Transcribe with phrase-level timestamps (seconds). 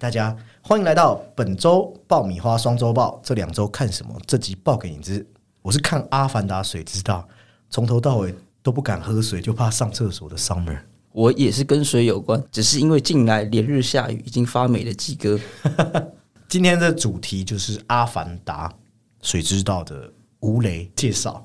[0.00, 3.20] 嗨，大家欢迎来到本周爆米花双周报。
[3.22, 4.18] 这两周看什么？
[4.26, 5.24] 这集报给你知。
[5.60, 7.28] 我是看《阿凡达》水知道，
[7.68, 10.78] 从头到尾都不敢喝水，就怕上厕所的 Summer。
[11.12, 15.38] 我也是跟水有关，只是因为近来连日下雨，已经发霉了鸡哥。
[16.48, 18.68] 今天的主题就是《阿凡达》
[19.20, 20.10] 水知道的
[20.40, 21.44] 吴雷介绍。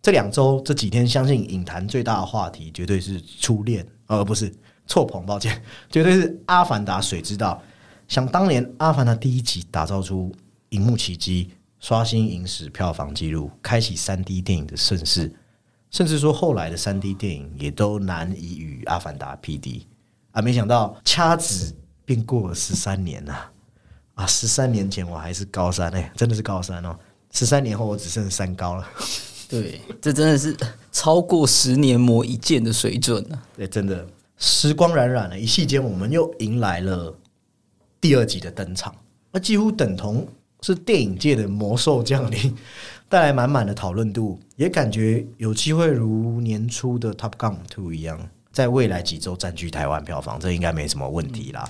[0.00, 4.50] 这两周这几天，相信影坛最大的话题绝对是初恋，呃，不是
[4.86, 7.62] 错捧，抱歉，绝对是《阿凡达》水知道。
[8.10, 10.34] 想当年，《阿凡达》第一集打造出
[10.70, 15.32] 荧幕奇迹，刷新影史票房纪录，开启三 D 电影的盛世，
[15.92, 19.86] 甚至说后来的三 D 电影也都难以与《阿凡达》匹敌。
[20.32, 21.72] 啊，没想到掐指
[22.04, 23.44] 便过了十三年呐！
[24.16, 26.98] 啊，十三年前我还是高三哎，真的是高三哦。
[27.30, 28.84] 十三年后我只剩三高了。
[29.48, 30.56] 对，这真的是
[30.90, 33.40] 超过十年磨一剑的水准啊！
[33.56, 34.04] 对，真的
[34.36, 37.16] 时光荏苒了，一夕间我们又迎来了
[38.00, 38.94] 第二集的登场，
[39.30, 40.26] 那几乎等同
[40.62, 42.56] 是电影界的魔兽降临，
[43.08, 48.18] 带来满满的讨论度，也感觉有机会如年初的《Top Gun Two》一样，
[48.52, 51.68] 在未来几周占据台湾票房，这应该没什么问题啦。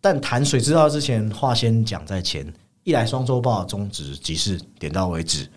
[0.00, 2.52] 但谈水知道之前，话先讲在前，
[2.84, 5.48] 一来双周报宗旨即是点到为止。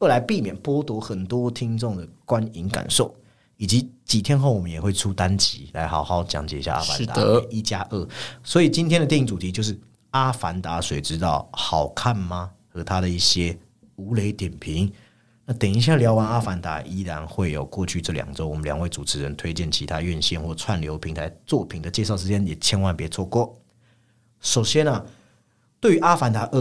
[0.00, 3.14] 二来避免剥夺很多听众的观影感受，
[3.56, 7.14] 以及几天后我们也会出单集来好好讲解一下《阿凡达》
[7.50, 8.08] 一加二。
[8.42, 9.74] 所以今天的电影主题就是
[10.10, 12.50] 《阿凡达》，谁知道好看吗？
[12.68, 13.56] 和他的一些
[13.96, 14.92] 无雷点评。
[15.44, 23.58] 那等一下聊完《阿凡达》，依然会有过去这两周我们两位主持人推荐其他院线或串流平台作品的介绍时间，也千万别错过。
[24.40, 25.04] 首先呢，
[25.80, 26.60] 对于《阿凡达二》。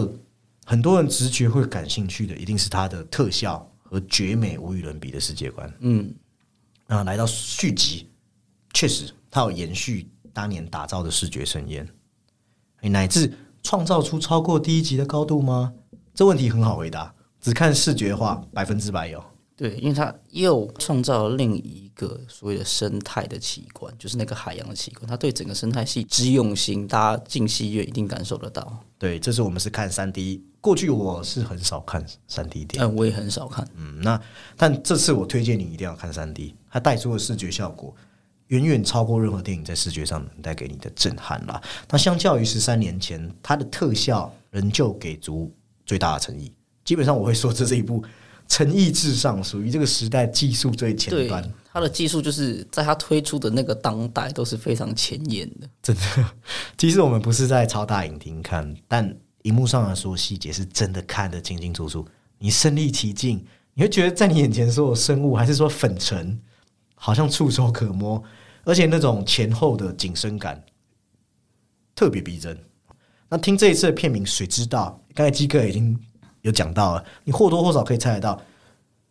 [0.66, 5.69] 很多人直觉会感兴趣的，一定是它的特效和绝美无与伦比的世界观。
[5.81, 6.09] 嗯，
[6.93, 8.07] 那来到续集，
[8.71, 11.87] 确实它有延续当年打造的视觉盛宴，
[12.81, 15.73] 乃至创造出超过第一集的高度吗？
[16.13, 17.11] 这问题很好回答，
[17.41, 19.23] 只看视觉化，百分之百有。
[19.56, 25.08] 对，因为它又创造了另一个所谓的生态的奇观，就是那个海洋的奇观。
[25.08, 28.80] 它对整个生态系之用心，大家进戏院一定感受得到。
[28.97, 30.44] 对，这是我们是看三 D。
[30.59, 33.68] 过去我是很少看三 D 电影，嗯，我也很少看。
[33.75, 34.19] 嗯，那
[34.56, 37.94] 但这次我推荐你一定要看三 D，它带出的视觉效果
[38.47, 41.62] 远远超过任何电影在视觉上能带给你的震撼啦。
[41.90, 45.53] 那相较于十三年前，它的特效仍旧给足
[45.85, 46.52] 最大的诚意。
[46.85, 48.03] 基本上我会说，这是一部
[48.53, 51.53] 诚意至上，属于这个时代技术最前端。
[51.72, 55.68] 它的技术就是在它推出的那个当代都是非常前沿的。
[55.81, 56.02] 真的，
[56.78, 59.16] 其实我们不是在超大影厅看，但。
[59.44, 66.40] 荧幕上的所有细节是真的看得清清楚楚，你身临其境，你会觉得在你眼前所有生物，还是说粉尘，
[66.96, 68.24] 好像触手可摸，
[68.64, 70.64] 而且那种前后的景深感
[71.94, 72.58] 特别逼真。
[73.28, 74.97] 那听这一次的片名，谁知道？
[75.14, 76.00] 刚才基哥已经
[76.43, 78.39] 有讲到了，你或多或少可以猜得到，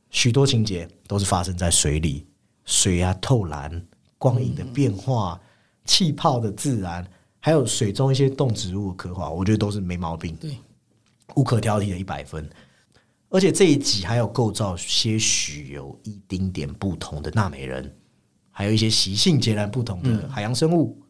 [0.09, 2.27] 许多情节都是发生在水里，
[2.65, 3.85] 水啊透蓝，
[4.17, 5.39] 光影的变化，
[5.85, 7.07] 气泡的自然。
[7.45, 10.57] 还有水中一些动植物的刻画，我觉得都是没毛病，对，
[11.35, 12.49] 无可挑剔的一百分。
[13.31, 17.93] 而且这一集还有构造些许有一丁点不同的纳美人，
[18.53, 21.03] 还有一些习性截然不同的海洋生物。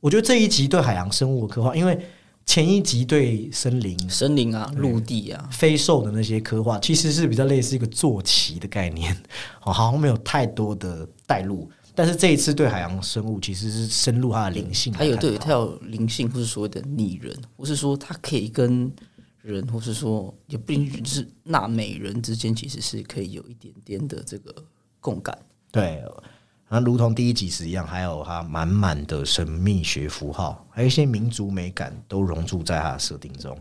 [0.00, 2.00] 我觉得这一集对海洋生物的刻画，因为
[2.46, 9.14] 前一集对森林、森林啊、陆地啊、飞兽的那些刻画，其实是比较类似一个坐骑的概念，
[9.60, 11.70] 好像没有太多的带入。
[11.94, 18.90] 但是这一次对海洋生物其实是深入它的灵性，还有对它有灵性，或是所谓的拟人，或是说它可以跟
[19.42, 24.54] 人，或是说也不一定是纳美人之间，其实是可以有一点点的这个
[25.00, 25.36] 共感。
[25.72, 26.02] 对，
[26.68, 33.56] 那如同第一集时一样，还有它满满的神秘学符号，还有一些民族美感都融入在它的设定中。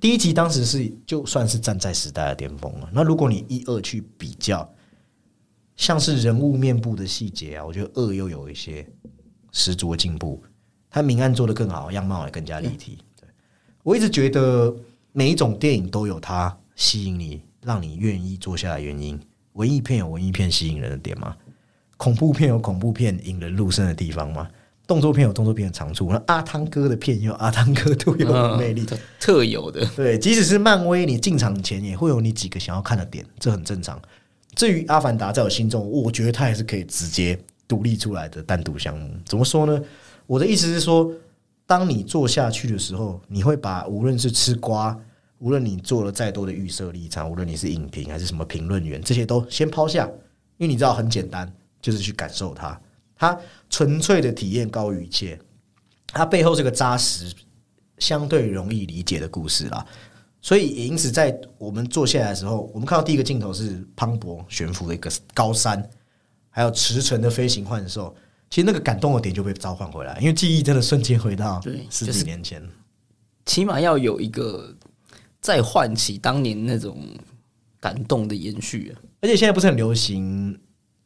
[0.00, 2.88] 第一集当时是就算是站在时代的巅峰了。
[2.92, 4.68] 那如果你一二去比较。
[5.76, 8.88] 像是人物面部的细节啊，我觉得二又有一些
[9.50, 10.40] 十足的进步。
[10.88, 12.98] 它明暗做的更好，样貌也更加立体。
[13.20, 13.28] 对
[13.82, 14.72] 我一直觉得
[15.10, 19.20] 每一种电影都有它吸引你、让你愿意坐下的原因。
[19.54, 21.36] 文艺片有文艺片吸引人的点吗？
[22.04, 24.46] 恐怖片有恐怖片引人入胜的地方吗？
[24.86, 26.10] 动作片有动作片的长处。
[26.10, 28.84] 那阿汤哥的片有阿汤哥独有的魅力，
[29.18, 29.86] 特有的。
[29.96, 33.98] 对，即使是漫威，你进场前也会有你几个想要看的点，这很正常。
[34.54, 39.10] 至于《阿凡达》在我心中，我觉得它也是可以直接独立出来的单独项目。
[39.24, 39.82] 怎么说呢？
[40.26, 41.10] 我的意思是说，
[41.66, 44.94] 当你做下去的时候，你会把无论是吃瓜，
[45.38, 50.04] 无论你做了再多的预设立场，无论你是影评还是什么评论员，这些都先抛下，
[50.58, 51.50] 因为你知道很简单，
[51.84, 52.80] 就是去感受它。
[53.14, 53.38] 它
[53.68, 55.38] 纯粹的体验高于一切。
[56.06, 57.30] 它背后是个扎实、
[57.98, 59.84] 相对容易理解的故事啦。
[60.40, 65.86] 所以也因此，在我们坐下来的时候，我们看到第一个镜头是磅礴悬浮的一个高山，
[66.48, 68.14] 还有驰骋的飞行幻兽。
[68.48, 71.60] 其实那个感动的点就被召唤回来，因为记忆真的瞬间回到
[71.90, 72.62] 十几年前。
[73.46, 74.74] 起码要有一个
[75.40, 76.98] 再唤起当年那种
[77.80, 79.02] 感动的延续啊。
[79.20, 80.58] 而且现在不是很流行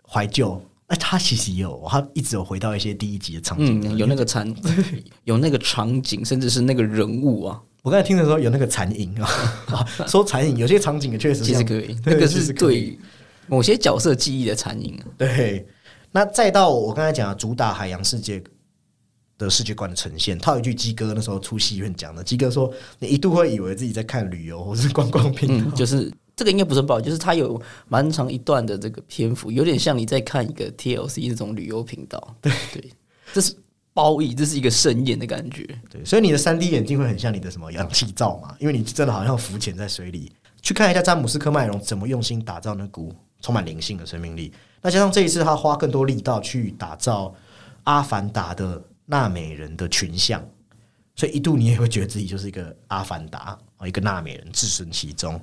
[0.07, 3.81] 怀旧，哎，他其实也有，他一直有回到一些第一集的场景。
[3.85, 4.55] 嗯，有那个场，
[5.25, 7.61] 有那个场景，甚至是那个人物啊。
[7.83, 9.29] 我刚才听的时候有那个残影啊，
[9.69, 12.99] 啊说残影，有些场景也确实其实可以，那个是对
[13.47, 15.05] 某些角色记忆的残影啊。
[15.17, 15.67] 对，
[16.11, 18.43] 那再到我刚才讲的主打海洋世界
[19.37, 32.33] 的世界观的呈现，他有一句鸡哥那时候出戏院讲的，鸡哥说你一度会以为自己在看旅游或是观光片，嗯，就是这个应该不是报，就是它有蛮长一段的这个篇幅，有点像你在看一个 TLC 这种旅游频道。
[32.41, 32.93] 对对，
[33.33, 33.53] 这是
[33.93, 35.67] 褒义，这是一个盛宴的感觉。
[35.91, 38.55] 对，所以你的三 D 眼镜会很像你的什么氧气罩嘛？
[38.61, 40.31] 因为你真的好像浮潜在水里。
[40.63, 44.53] 去看一下詹姆斯科麦隆怎么用心打造那股充满灵性的生命力。
[44.81, 47.35] 那加上这一次他花更多力道去打造
[47.83, 50.41] 阿凡达的纳美人的群像，
[51.17, 55.41] 所以一度你也会觉得自己就是一个阿凡达啊，一个纳美人置身其中。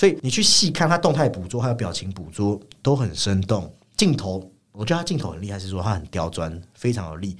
[0.00, 7.36] 所以你去细看他动态捕捉还有表情捕捉都很生动，镜头我觉得他镜头很厉害，是说他很刁钻，非常有力，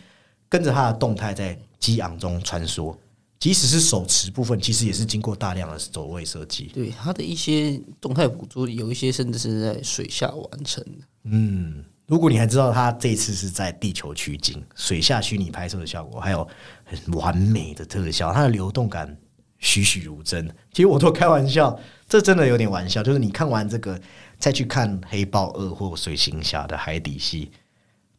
[0.47, 2.95] 跟着他的动态在激昂中穿梭。
[3.39, 6.65] 即使是手持部分，其实也是经过大量的走位设计。
[6.75, 11.07] 对它的一些动态捕捉，有一些甚至是在水下完成的。
[11.23, 16.47] 嗯，如果你还知道他这次是在地球取景，水下虚拟拍摄的效果，还有
[16.85, 19.17] 很完美的特效，它的流动感
[19.61, 20.49] 栩栩如生。
[20.73, 21.79] 其实我都开玩笑，
[22.09, 23.03] 这真的有点玩笑。
[23.03, 24.01] 就是你看完这个，
[24.39, 27.51] 再去看《黑豹二》或《水行侠》的海底戏，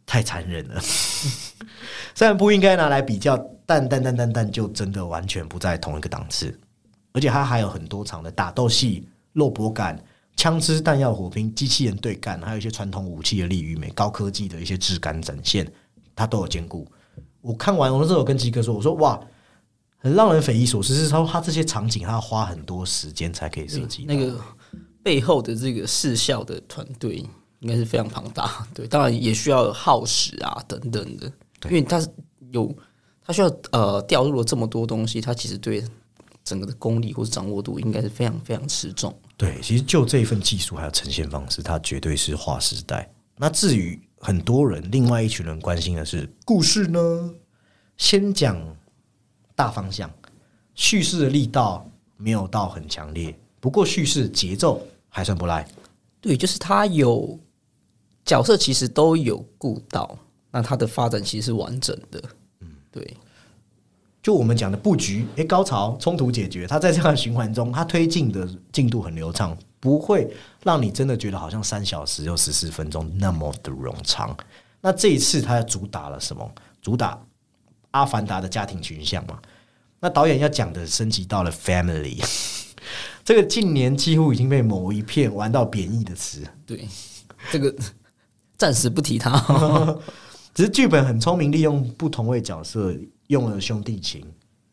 [0.05, 0.79] 太残忍了。
[2.15, 6.57] 虽然不应该拿来比较，但但但但但就真的完全不在同一个档次。
[7.13, 10.01] 而且它还有很多场的打斗戏、肉搏感、
[10.37, 15.69] 枪支弹药火拼、机器人对干，还有一些传统武器的力与美、高科技的一些质感展现，
[16.15, 16.87] 它都有兼顾。
[17.41, 19.19] 我看完，我那时候跟基哥说：“我说哇，
[20.01, 20.95] 很让人匪夷所思。
[20.95, 24.03] 是说他这些场景，他要花很多时间才可以设计。
[24.05, 24.39] 那个
[25.03, 27.23] 背后的这个视效的团队
[27.59, 31.31] 应该是非常庞大， 对，当然也需要耗时啊等等的，
[31.65, 32.01] 因为他
[32.51, 32.75] 有
[33.23, 35.83] 他需要呃调入了这么多东西，他其实对
[36.43, 39.15] 整个的功力或者掌握度应该是非常非常持重。
[39.37, 43.07] 对，其实就这一份技术还有呈现方式，它绝对是划时代。
[43.37, 47.33] 那至于很多人，另外一群人关心的是故事呢？
[47.97, 48.57] 先讲
[49.55, 50.09] 大方向，
[50.75, 51.85] 叙事的力道
[52.17, 55.67] 没有到很强烈，不过叙事节奏还算不赖。
[56.19, 57.39] 对，就是他有
[58.23, 60.17] 角色，其实都有顾到，
[60.51, 62.23] 那他的发展其实是完整的。
[62.59, 63.17] 嗯，对。
[64.21, 70.31] 就我们讲的布局，诶，高潮冲突解决，它在这样的循环中，它推进的进度很流畅，不会
[70.63, 74.37] 让你真的觉得好像三小时又十四分钟那么的冗长。
[74.79, 76.51] 那这一次它主打了什么？
[76.83, 77.19] 主打
[77.91, 79.39] 阿凡达的家庭群像嘛。
[79.99, 82.21] 那导演要讲的升级到了 family，
[83.23, 86.45] 这个近年几乎已经被某一片玩到贬义的词。
[86.65, 86.87] 对，
[87.51, 87.73] 这个
[88.57, 89.97] 暂时不提它。
[90.53, 92.93] 只是剧本很聪明，利用不同位角色。
[93.27, 94.25] 用了兄弟情、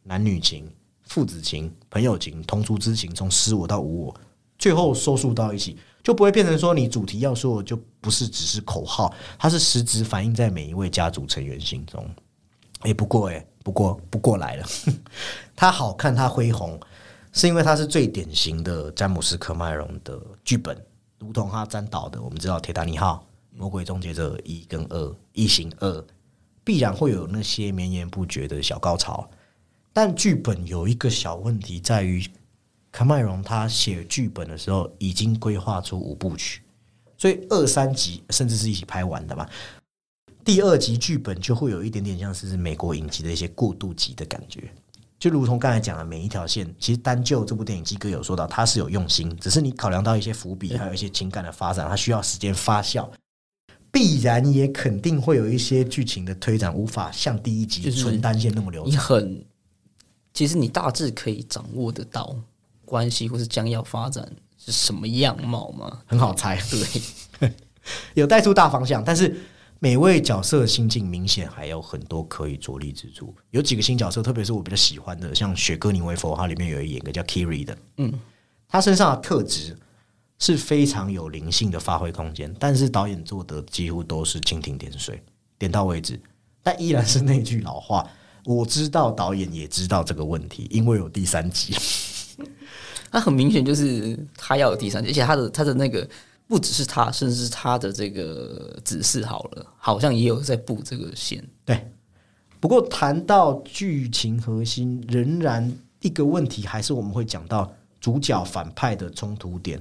[0.02, 0.68] 男女情、
[1.04, 4.14] 父子情、朋友情、同族之情，从失我到无我，
[4.58, 12.04] 最后收束到一起，就不会变成说你主题要说的就不是只是口号，它是实质反映在每一位家族成员心中。
[12.80, 14.66] 哎，不过哎，不过不过来了，
[15.56, 16.78] 它好看，它恢宏，
[17.32, 20.80] 是因为它是最典型的詹姆斯·科麦隆的剧本，
[21.18, 23.26] 如同他占导的，我们知道《铁达尼号》
[23.60, 25.90] 《魔鬼终结者》一跟二，《异形二》。
[26.64, 29.26] 必然会有那些绵延不绝的小高潮，
[29.90, 32.22] 但剧本有一个小问题在于，
[32.92, 36.60] 卡麦隆他写剧本的时候已经规划出五部曲，
[37.16, 39.48] 所以二三集甚至是一起拍完的嘛。
[40.48, 44.72] 第二集剧本就会有一点点像是美国影集的一些过渡集的感觉，
[45.18, 53.06] 就如同刚才讲的每一条线，其实单就这部电影，基哥有说到他是有用心，只是你考量到一些伏笔，还有一些情感的发展，它需要时间发酵。
[53.92, 58.90] 必然也肯定会有一些剧情的推展无法像第一集纯单线那么流畅。
[58.90, 59.44] 你很，
[60.32, 62.34] 其实你大致可以掌握得到
[62.86, 64.26] 关系或是将要发展
[64.56, 66.00] 是什么样貌吗？
[66.06, 66.58] 很好猜，
[67.38, 67.52] 对，
[68.14, 69.38] 有带出大方向，但是
[69.78, 73.34] 每位角色心境明显还有很多可以着力之处。
[73.50, 78.12] 有几个新角色，特别是我比较喜欢的，像雪歌尼维佛，他里面有一演个叫 Kiri 的，嗯，
[78.68, 79.76] 他身上的特质。
[80.40, 85.20] 是非常有灵性的发挥空间，但是导演做的几乎都是蜻蜓点水，
[85.58, 86.16] 点到为止。
[86.62, 88.08] 但依然是那句老话，
[88.44, 91.74] 我知道导演也知道这个问题，因为有第三集。
[93.10, 96.08] 他很明显就是他要有第三集，而且他的他的那个
[96.48, 101.46] 不只是他，甚至是他的这个指示好了，好像也有在布这个线。
[101.64, 101.92] 对，
[102.58, 109.78] 不过谈到剧情核心，仍然一个问题还是我们会讲到主角反派的冲突点，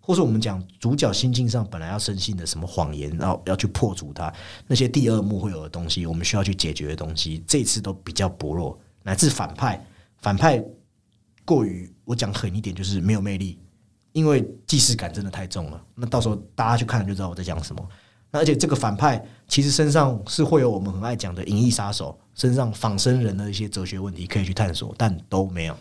[0.00, 4.32] 或是我们讲主角心境上本来要深信的什么谎言，然后要去破除它
[4.66, 9.86] 那些第二幕会有的东西，我们需要去解决的东西，这次都比较薄弱，乃至反派
[10.18, 10.60] 反派
[11.44, 13.58] 过于我讲狠一点，就是没有魅力，
[14.14, 15.82] 因为既视感真的太重了。
[15.94, 17.86] 那到时候大家去看就知道我在讲什么。
[18.30, 25.76] 那而且这个反派其实身上是会有我们很爱讲的隐翼杀手身上仿生人的一些哲学问题可以去探索，但都没有。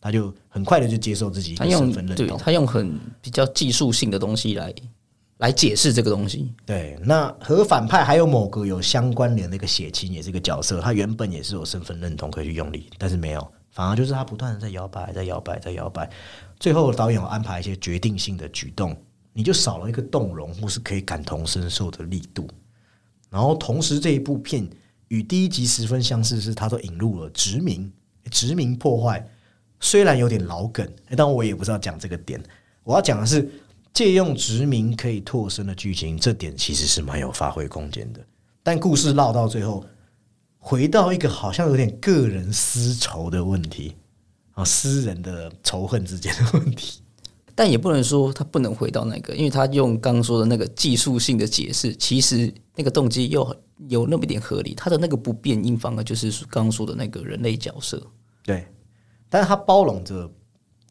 [0.00, 2.26] 他就很快的就接受自己他用身份认同。
[2.26, 4.72] 对他用很比较技术性的东西来
[5.38, 6.52] 来解释这个东西。
[6.64, 16.10] 对，那和反派还有某个有相关联的一个血亲，也是一个角色，他原本也是有身份认同可以去用力，但是没有，反而就是他不断的在摇摆，在摇摆，在摇摆。
[16.58, 18.96] 最后导演有安排一些决定性的举动，
[19.32, 22.48] 你就少了一个动容或是可以感同身受的力度。
[23.30, 24.68] 然后同时这一部片
[25.08, 27.92] 与第一集十分相似，是它都引入了殖民、
[28.30, 29.26] 殖民破坏，
[29.80, 32.42] 虽然有点老梗，但我也不知道讲这个点。
[32.84, 33.50] 我要讲的是，
[33.92, 38.20] 借用殖民可以拓深的剧情，这点其实是蛮有发挥空间的。
[38.62, 39.84] 但故事绕到最后，
[40.58, 43.96] 回到一个好像有点个人私仇的问题
[44.54, 47.00] 啊，私人的仇恨之间的问题。
[47.56, 53.56] 但也不能说他不能回到那个，因为他用刚刚说的那个技术性的解释，其实那个动机又
[53.88, 54.74] 有那么一点合理。
[54.74, 58.04] 他的那个不变因反而就是刚刚说的那个人类角色。
[58.42, 58.66] 对，
[59.28, 60.28] 但是他包容着，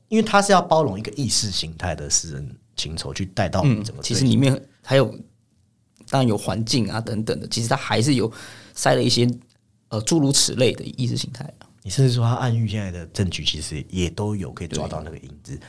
[0.08, 5.13] 因为他是要包容一个意识形态的私人情仇，去带到嗯整个、，其实里面还有
[6.10, 8.32] 当然有环境啊等等的，其实他还是有
[8.74, 9.29] 塞了一些
[9.89, 11.67] 呃诸如此类的意识形态啊。
[11.84, 15.60] 你甚至说他暗喻现在的证据，其实也都有可以抓到那个影子。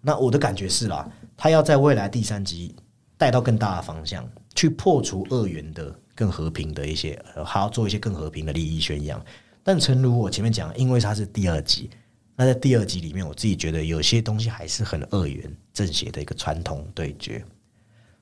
[0.00, 2.74] 那我的感觉是啦，他要在未来第三集
[3.18, 9.22] 带到更大的方向，去破除二元的更和平的一些，呃还要做一些更和平的利益宣扬。
[9.62, 11.90] 但诚如我前面讲，因为它是第二集，
[12.36, 17.44] 那在第二集里面，我自己觉得有些东西还是很二元正邪的一个传统对决。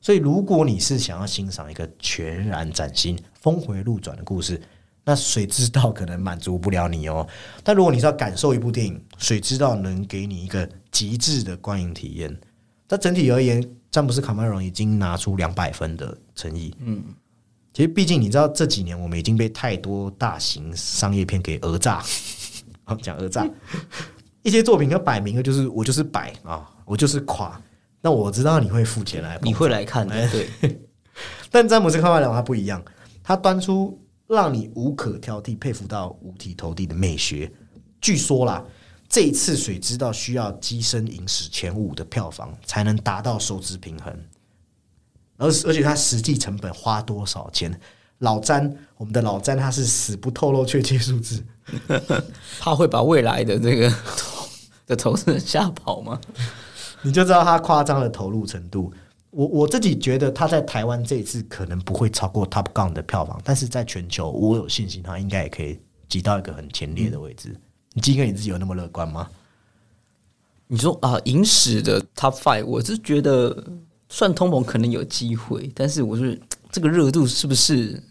[0.00, 4.61] 所以，如果你是想要欣赏一个全然崭新、峰回路转的故事，
[5.04, 7.26] 那谁知道可能满足不了你哦。
[7.64, 12.37] 但如果你是要感受一部电影，谁知道能给你一个极致的观影体验？
[12.87, 16.75] 但整体而言，詹姆斯卡梅隆已经拿出两百分的诚意。
[16.80, 17.02] 嗯，
[17.73, 22.02] 其实毕竟你知道，这几年我们已经被太多大型商业片给讹诈。
[22.85, 23.49] 好讲讹诈，
[24.42, 27.61] 一些作品它摆明了就是我就是摆啊，我就是垮。
[28.00, 30.49] 那我知道你会付钱来，你会来看的，对，
[31.50, 32.82] 但詹姆斯卡梅隆他不一样，
[33.23, 33.97] 他端出
[34.34, 37.50] 让你无可挑剔、佩服到五体投地的美学。
[38.00, 38.64] 据说啦，
[39.08, 44.16] 这一次水知道需要跻身影史前五的票房，才能达到收支平衡。
[45.36, 47.78] 而而且它实际成本花多少钱？
[48.18, 51.44] 老詹，我们的老詹他是死不透露确切数字，
[52.60, 54.48] 怕会把未来的这个投
[54.86, 56.20] 的投资人吓跑吗？
[57.02, 58.92] 你就知道他夸张的投入程度。
[59.32, 67.56] 我我自己觉得他在台湾这一次可能不会超过 Top Gun 的票房，但是在全球我有信心他应该也可以挤到一个很前列的位置。
[67.94, 69.28] 你基哥你自己有那么乐观吗？
[70.66, 73.64] 你说啊，影史的 Top Five，我是觉得
[74.08, 76.38] 算通膨可能有机会，但是我是
[76.70, 78.02] 这个热度是不是？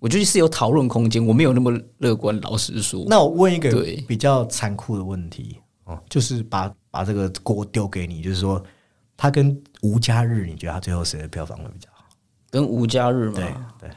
[0.00, 2.36] 我觉得是有讨论空间，我没有那么乐观。
[2.40, 3.70] 老实说，那我问一个
[4.08, 8.60] 比较残酷的问题哦，就是把把这个锅丢给你，就是说
[9.22, 12.04] 他跟吴家日，你觉得他最后谁的票房会比较好？
[12.50, 13.90] 跟吴家日嘛，对对，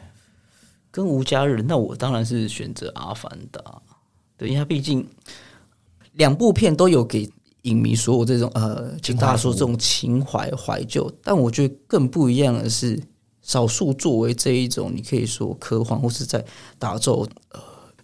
[0.92, 3.60] 跟吴家日，那我当然是选择《阿凡达》，
[4.38, 5.04] 对，因为它毕竟
[6.12, 7.28] 两部片都有给
[7.64, 13.02] 影迷所有这种呃，请大家说这种情怀怀旧，但我觉得更不一样的是，
[13.42, 16.46] 少数作为这一种你可以说科幻或是在
[16.78, 17.60] 打造呃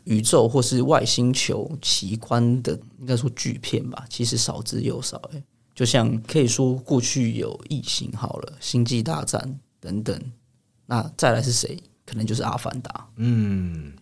[0.06, 5.44] 宇宙或是外星球奇观的，应该说巨片吧，其实少之又少、欸。
[5.74, 10.20] 就像可以说过去有异形好了，星际大战等等，
[10.86, 11.82] 那再来是谁？
[12.06, 13.08] 可能就是阿凡达。
[13.16, 13.94] 嗯，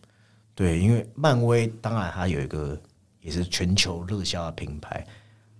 [0.55, 2.79] 对，因为漫威当然它有一个
[3.21, 5.05] 也是全球热销的品牌，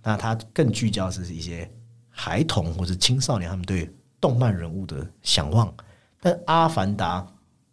[0.02, 1.70] 那它更聚焦是一些
[2.08, 3.88] 孩童或者青少年他们对
[4.20, 5.72] 动漫人物的想望。
[6.20, 7.26] 但阿凡达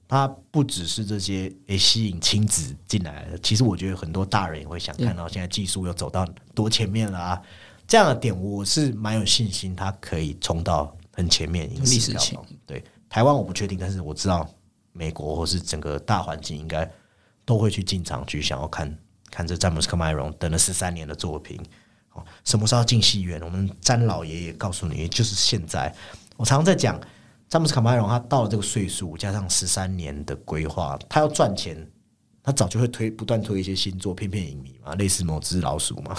[0.07, 7.41] 它不只是这些诶吸引亲子进来的，其实我觉得很多大人也会想看到现在技术又走到多前面了啊，
[7.87, 12.51] 这样的点我是蛮有信心，它可以冲到很前面影历史前票房。
[12.65, 14.47] 对台湾我不确定，但是我知道
[14.91, 16.89] 美国或是整个大环境应该
[17.45, 18.97] 都会去进场去想要看
[19.31, 21.57] 看这詹姆斯·科麦隆等了十三年的作品。
[22.11, 23.41] 哦，什么时候进戏院？
[23.41, 25.93] 我们詹老爷爷告诉你，就是现在。
[26.35, 26.99] 我常常在讲，
[27.47, 31.89] 詹姆斯·卡麦隆他到了这个岁数，加上十三年的规划，他要赚钱。
[32.47, 36.15] 他早就会推不断推一些新作骗骗影迷嘛，类似某只老鼠嘛，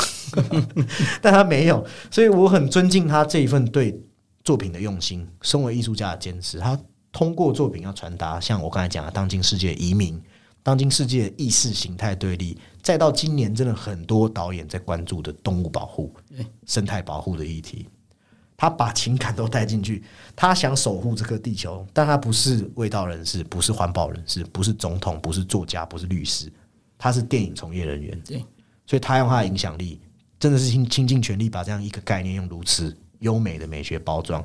[1.23, 3.99] 但他没有，所以我很尊敬他这一份对
[4.45, 6.59] 作品的用心，身为艺术家的坚持。
[6.59, 6.79] 他
[7.13, 10.21] 通过作品要传达，像我刚才讲的，当今世界移民，
[10.63, 16.15] 当今世界意识形态对立，再到今年真的很多导演在关注的动物保护、
[16.67, 17.89] 生态保护的议题。
[18.61, 20.03] 他把情感都带进去，
[20.35, 26.53] 他想守护这颗地球，但他不是味道人士，不是环保人士，不是总统，不是作家，不是律师，
[26.99, 28.21] 他是电影从业人员。
[28.23, 28.45] 对，
[28.85, 30.01] 所以他用他的影响力，
[30.41, 34.45] 真的是倾倾尽全力把这样一个概念用如此优美的美学包装。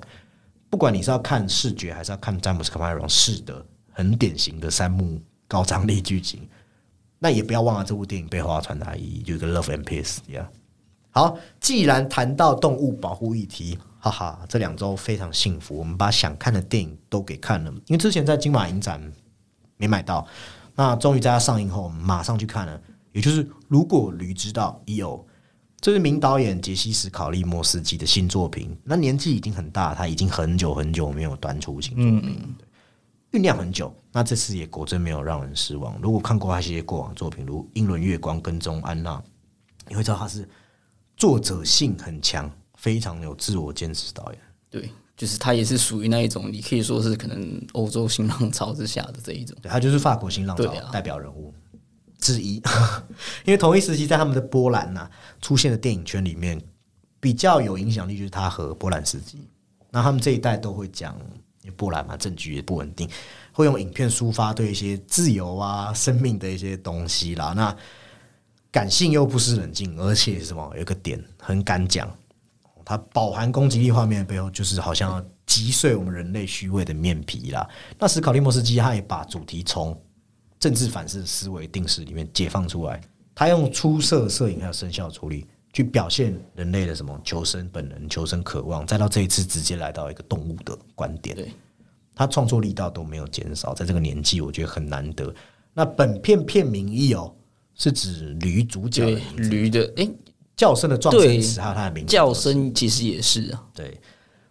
[0.70, 6.48] 不管你是要看视觉，还是要看詹姆斯·卡梅隆式的很典型的三幕高张力剧情，
[7.18, 10.18] 那也不要忘了这部电影背后要传达意义，就是 love and peace。
[10.32, 10.48] 呀，
[11.10, 13.80] 好，既然谈到动物保护议题。
[14.04, 17.72] 哈哈，这两周非常幸福，我们把想看的电影都给看了。
[17.86, 19.02] 因为之前在金马影展
[19.78, 20.28] 没买到，
[20.76, 22.78] 那终于在它上映后我们马上去看了。
[23.14, 25.26] 也就是如果驴知道有，
[25.80, 28.78] 这是名导演杰西斯考利莫斯基的新作品。
[28.84, 32.56] 那年纪已经很大，他已经很久很久没有端出新作品，
[33.32, 33.96] 酝酿很久。
[34.12, 35.98] 那这次也果真没有让人失望。
[36.02, 39.24] 如果看过他一些过往作品，如《英伦月光》跟踪安娜，
[39.88, 40.46] 你会知道他是
[41.16, 42.52] 作者性很强。
[42.84, 51.54] 非常有自我坚持导演，对，就是他也是属于那一种，你可以说是可能欧洲新浪潮之下的这一种，对他就是法国新浪潮代表人物
[52.20, 52.62] 之一。
[53.48, 55.10] 因为同一时期在他们的波兰呐
[55.42, 56.62] 出现的电影圈里面
[57.22, 59.48] 比较有影响力，就是他和波兰斯基。
[59.90, 61.18] 那他们这一代都会讲
[61.78, 63.10] 波兰嘛，政局也不稳定，
[63.54, 67.54] 会用影片抒发对一些自由啊、生命的一些东西啦。
[67.56, 67.74] 那
[68.70, 72.14] 感性又不失冷静，而且什么有个点很敢讲。
[72.86, 77.68] 它饱含攻击力画面的背后，就是好像要击碎我们人类虚伪的面皮啦。
[78.00, 80.00] 那史考利莫斯基他也把主题从
[80.60, 83.02] 政治反思思维定式里面解放出来，
[83.36, 91.36] 他用出色摄影还有声效处理去表现人类的什么求生本能、求生渴望，再到这一次直接来到一个动物的观点。
[91.36, 91.52] 对，
[92.16, 95.34] 他创作力道都没有减少，在这个年纪，我觉得很难得。
[95.74, 97.34] 那本片片名一哦，
[97.76, 100.10] 是指驴主角驴的哎。
[100.64, 103.62] 叫声的撞声词还有他的名字，叫声其实也是啊。
[103.74, 104.00] 对，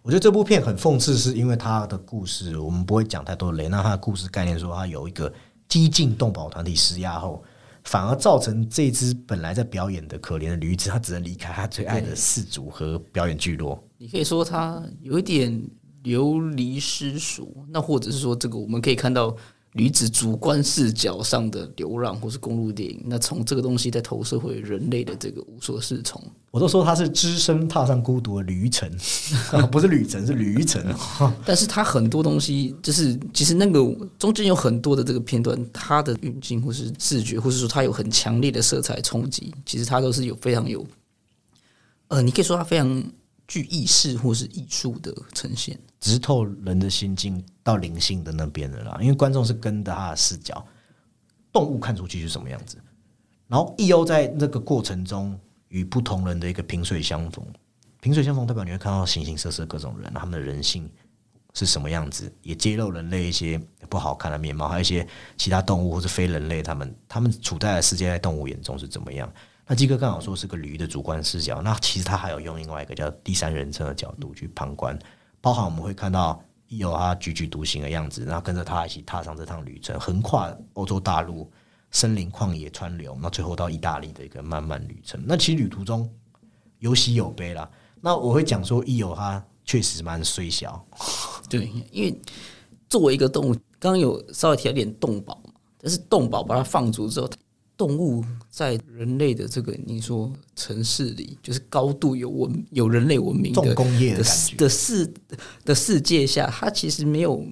[0.02, 3.66] 我觉得这部片很讽刺，是因为他的故事，我们不会讲太多雷。
[3.66, 5.32] 那他的故事概念说，他有一个
[5.68, 7.42] 激进动保团体施压后，
[7.84, 13.82] 反而造成这只本来在表演的可怜的驴子，他只能离开他最爱的氏族和表演聚落。
[13.96, 15.66] 你可以说他有一点
[16.02, 19.34] 流离失所，那或者是说，这个我们可以看到。
[19.74, 26.22] 女子主观视角上的流浪，或是公路电影，那从这个东西在投射回人类的这个无所适从。
[26.50, 28.90] 我都说他是只身踏上孤独的旅程，
[29.72, 30.82] 不是旅程，是旅程。
[31.46, 33.80] 但是他很多东西，就是其实那个
[34.18, 40.86] 中间有很多的这个片段，它的运镜或是视觉，或是说它有很强烈的色彩冲击，其实它都是有非常有，
[42.08, 43.02] 呃，你可以说它非常。
[43.48, 48.98] 具意识或是艺术的呈现，直透人的心境到灵性的那边的啦。
[49.00, 50.64] 因为观众是跟着他的视角，
[51.52, 52.78] 动物看出去是什么样子，
[53.48, 57.44] 然后 E.O 在那个过程中与不同人的一个萍水相逢，
[58.00, 60.90] 萍水相逢代表你会看到形形色色各种人，他们的人性
[61.54, 69.30] 是什么样子，也揭露人类一些不好看的面貌，还有一些其他动物或是非人类，他们他们处在的世界在动物眼中是怎么样。
[69.66, 74.98] 那基哥刚好说是个驴的主观视角，那其实他还有用另外一个叫第三人称的角度去旁观，
[75.40, 76.42] 包含我们会看到
[76.78, 81.50] 有他踽踽独行的样子，然后跟着他一起踏上这趟旅程，横跨欧洲大陆、
[81.90, 85.22] 森林、旷野、川流，那最后到意大利的一个漫漫旅程。
[85.26, 86.08] 那其实旅途中
[86.78, 87.70] 有喜有悲啦。
[88.00, 90.84] 那我会讲说，一有他确实蛮虽小，
[91.48, 92.20] 对，因为
[92.88, 97.28] 作为一个动物，刚刚有稍微提到点动保嘛，但是动保把它放逐之后。
[97.76, 104.22] 动物在人类的这个你说城市里，就是高度有文有人类文明的工业的
[104.56, 105.12] 的世
[105.64, 107.44] 的世界下，它其实没有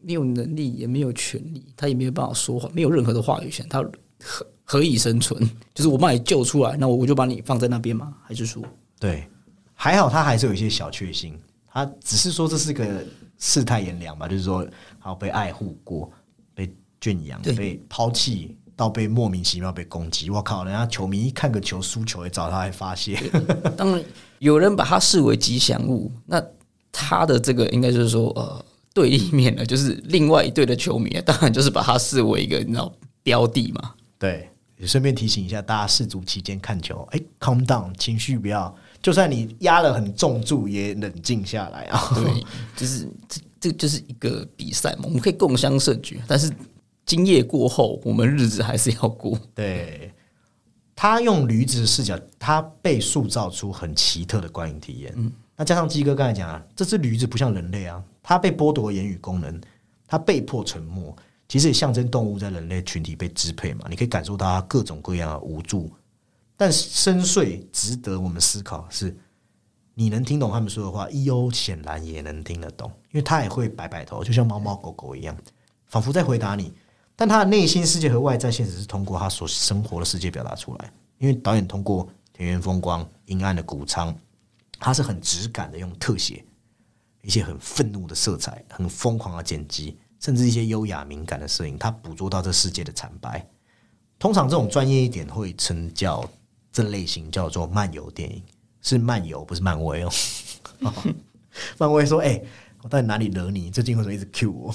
[0.00, 3.80] 没有能力，也没有权利，它也没有办法说话，没有任何的话语权，它
[4.20, 5.38] 何何以生存？
[5.74, 8.16] 就是我把你救出来，那我我就把你放在那边吗？
[8.24, 8.62] 还是说，
[8.98, 9.28] 对，
[9.74, 13.04] 还好，它还是有一些小确幸，它只是说这是个
[13.38, 14.66] 世态炎凉吧，就是说，
[14.98, 16.10] 好被爱护过，
[16.54, 16.68] 被
[17.00, 18.56] 圈养，被抛弃。
[18.78, 20.62] 到被莫名其妙被攻击，我靠！
[20.62, 23.20] 人家球迷一看个球输球，也找他来发泄。
[23.76, 24.00] 当然，
[24.38, 26.40] 有人把他视为吉祥物，那
[26.92, 28.64] 他的这个应该就是说，呃，
[28.94, 32.92] 对立面呢，就是另外一队的球迷，当然就是把他视为一个你知道
[33.24, 33.94] 标的嘛。
[34.16, 42.12] 对，也顺便提醒一下大家，世足期间看球，哎，calm down，情绪不要，就算你压了很重注，也冷静下来啊。
[42.14, 42.44] 对，
[42.76, 46.48] 就是这这就是一个比赛嘛，我们可以共襄盛举，但是
[47.08, 49.40] 今夜过后，我们日子还是要过。
[49.54, 50.12] 对，
[50.94, 55.14] 他用驴子的视角，他被塑造出很奇特的观影体验。
[55.16, 59.58] 嗯，那加上鸡哥刚才讲啊，这只驴子不像人类啊，它被剥夺言语功能，
[60.06, 61.16] 它被迫沉默，
[61.48, 63.86] 其实也象征动物在人类群体被支配嘛。
[63.88, 65.90] 你可以感受到它各种各样的无助，
[66.58, 69.16] 但深邃值得我们思考是，
[69.94, 71.50] 你能听懂他们说的话，E.O.
[71.50, 75.34] 显然也能听得懂，因为他也会摆摆头，就像猫猫狗狗一样，
[75.86, 76.70] 仿佛在回答你。
[77.20, 84.14] 但他的内心世界和外在现实是通过他所生活的世界表达出来，因为导演通过田园风光、阴暗的谷仓，
[84.78, 86.44] 他是很直感的用特写，
[87.22, 93.44] 一些很愤怒的色彩、很疯狂的剪辑，甚至一些优雅敏感的摄影，他捕捉到这世界的惨白。
[94.16, 96.24] 通常这种专业一点会称叫
[96.70, 98.40] 这类型叫做漫游电影，
[98.80, 100.10] 是漫游不是漫威哦。
[101.78, 102.40] 漫威说：“哎，
[102.82, 103.72] 我到底哪里惹你？
[103.72, 104.72] 最近为什么一直 Q 我？”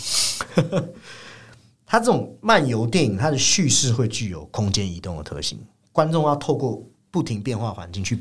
[1.94, 5.60] 它这种漫游电影，它的叙事会具有空间移动的特性，
[5.92, 8.20] 观众要透过不停变化环境去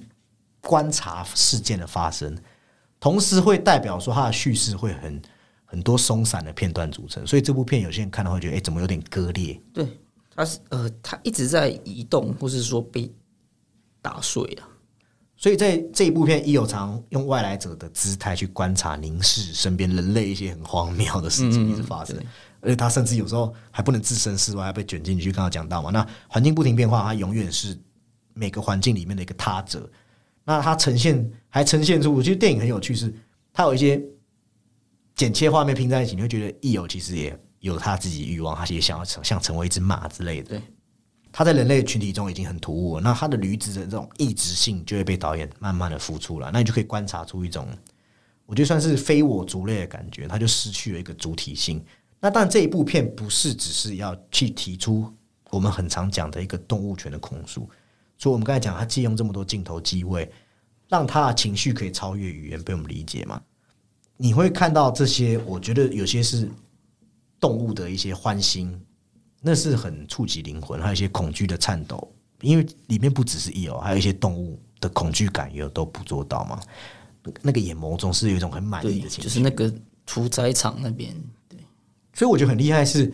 [0.60, 2.36] 观察事件的发生，
[3.00, 5.22] 同时会代表说它的叙事会很
[5.64, 9.58] 很多松散的片段组成，所以这部片有些人看到会觉得，哎，怎么有点割裂？
[9.72, 9.88] 对，
[10.36, 13.10] 它是呃，它一直在移动，或是说被
[14.02, 14.68] 打碎啊。
[15.34, 22.14] 所以在这一部片，伊有常用外来者的姿态去观察、凝视身边人类一些很荒谬的事情一直发生。
[22.62, 25.32] 而且他甚至有时候还不能置身事外，还被卷进去。
[25.32, 27.76] 刚刚讲到嘛，那环境不停变化，他永远是
[28.32, 29.90] 每个环境里面的一个他者。
[30.44, 33.12] 那他呈现还呈现出，我觉得电影很有趣，是
[33.52, 34.02] 它有一些
[35.14, 40.50] 剪切画面拼在一起，你会觉得易友其实也有他自己欲望，他也想要成像成为一只马之类的。
[40.50, 40.62] 对，
[41.30, 43.02] 他在人类群体中已经很突兀了。
[43.02, 47.68] 那他的驴子的这种异质性就会被导演慢慢的浮出来，那你就可以观察出一种
[48.46, 51.84] 我觉得算是非我族类的感觉，他就失去了一个主体性。
[52.24, 55.12] 那但，这一部片不是只是要去提出
[55.50, 57.68] 我们很常讲的一个动物权的控诉，
[58.16, 60.30] 所以我们刚才讲，他借用这么多镜头机位，
[60.88, 63.42] 让他的情绪可以超越语言被我们理解嘛？
[64.16, 66.48] 你会看到这些，我觉得有些是
[67.40, 68.80] 动物的一些欢欣，
[69.40, 72.08] 那是很触及灵魂；还有一些恐惧的颤抖，
[72.40, 76.60] 因为里面不只是有，还有一些动物的恐惧感也都捕捉到嘛。
[77.42, 79.74] 那个眼眸中是有一种很满意的情绪，就是那个
[80.06, 81.12] 屠宰场那边。
[82.14, 83.12] 所以我觉得很厉害，是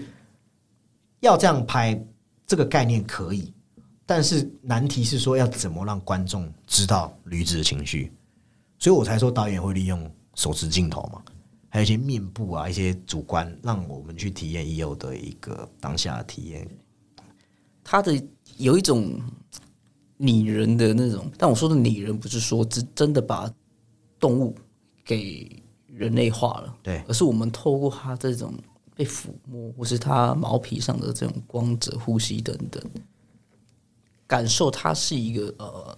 [1.21, 2.05] 要这样拍
[2.47, 3.53] 这个概念可以，
[4.05, 8.13] 但是难题是说要怎么让观众知道驴子的情绪，
[8.79, 11.23] 所以我才说导演会利用手持镜头嘛，
[11.69, 16.69] 还有一些面部啊一些主观，让我们去体验已有的一个当下的体验。
[17.85, 18.21] 他的
[18.57, 19.21] 有一种
[20.17, 23.49] 拟人的那种，但我说的拟人不是说真真的把
[24.19, 24.55] 动物
[25.05, 28.53] 给人类化了，对，而是我们透过他这种。
[28.99, 32.83] 被抚摸，或是它毛皮上的这种光泽、呼吸等等，
[34.27, 35.97] 感受它是一个呃，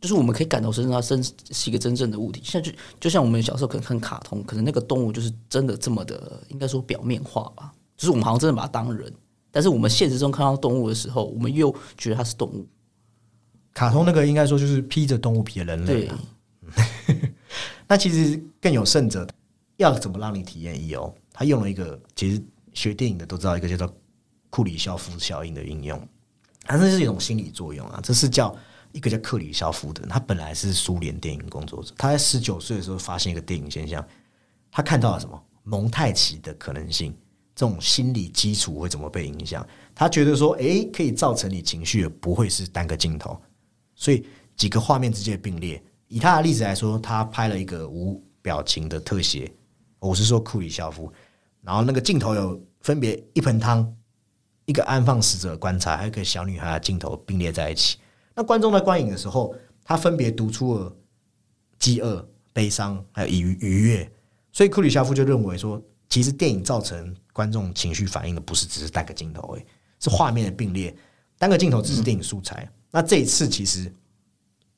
[0.00, 2.40] 就是我们可以感同身受，它真是一个真正的物体。
[2.44, 7.72] 像就就像我们小时候可能看卡通，可能那个动物就是真的这么的，应该说表面化吧。
[7.96, 9.12] 就是我们好像真的把它当人，
[9.50, 12.64] 但是我们现实中看到动物的时候，我们又觉得它是动物。
[13.74, 16.08] 卡通那个应该说就是披着动物皮的人类。
[17.88, 19.26] 那其实更有甚者，
[19.78, 21.12] 要怎么让你体验 E.O.？
[21.40, 22.42] 他用了一个，其实
[22.74, 23.90] 学电影的都知道一个叫做
[24.50, 25.98] 库里肖夫效应的应用，
[26.64, 27.98] 它这是一种心理作用啊。
[28.02, 28.54] 这是叫
[28.92, 34.06] 一个叫克里肖夫的，他本来是苏联电影工作者，他在十九岁的时候发现一个电影现象，
[34.70, 37.16] 他看到了什么蒙太奇的可能性，
[37.54, 39.66] 这种心理基础会怎么被影响？
[39.94, 43.40] 他觉得说，诶，可以造成你情绪的不会是单个镜头，
[43.94, 44.26] 所以
[44.58, 45.82] 几个画面之间的并列。
[46.06, 49.50] 以他的例子来说，他拍了一个无表情的特写，
[50.00, 51.10] 我是说库里肖夫。
[51.62, 53.94] 然后那个镜头有分别一盆汤、
[54.64, 57.98] 一个安放死者棺材，还有一个小女孩的镜头并列在一起。
[58.34, 60.96] 那观众在观影的时候，他分别读出了
[61.78, 64.12] 饥饿、悲伤，还有愉愉悦。
[64.52, 69.66] 所以库里肖夫就认为说，其实电影造成观众情绪反应的不是只是单个镜头，诶，
[69.98, 70.94] 是画面的并列。
[71.38, 72.68] 单个镜头只是电影素材。
[72.90, 73.92] 那这一次其实。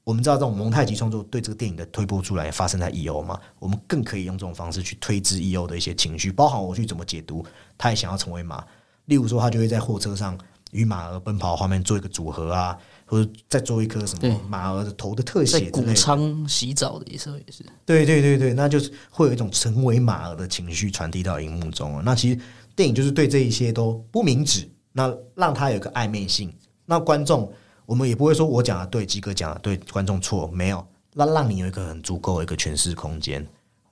[0.05, 3.23] 我们知道这种蒙太奇创作对这个电影的推波助澜发生在 E.O.
[3.23, 3.39] 嘛？
[3.59, 5.67] 我们更可以用这种方式去推知 E.O.
[5.67, 7.45] 的一些情绪，包含我去怎么解读，
[7.79, 8.65] 他也想要成为马。
[9.07, 10.37] 例如说，他就会在货车上
[10.73, 15.71] 与马儿奔跑画面做一个组合啊，或者再做一颗什么马儿的头的特写。
[15.71, 17.65] 谷仓洗澡的时候也是。
[17.87, 22.03] 对对对对，那就是会有一种成为马儿的情绪传递到荧幕中啊。
[22.05, 22.41] 那其实
[22.75, 26.53] 电影就是对这一些都不明指，那让它有个暧昧性。
[26.87, 27.53] 那观众
[27.87, 33.47] 我们也不会说我讲的对，鸡哥讲的对，观众错，没有，那让你有一个很足够的一个诠释空间。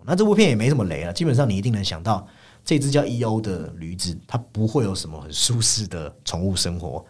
[0.05, 2.26] 那这部片也没什么雷啊，基本上你一定能想到，
[2.64, 7.05] 这只叫 E.O 的驴子，它不会有什么很舒适的宠物生活，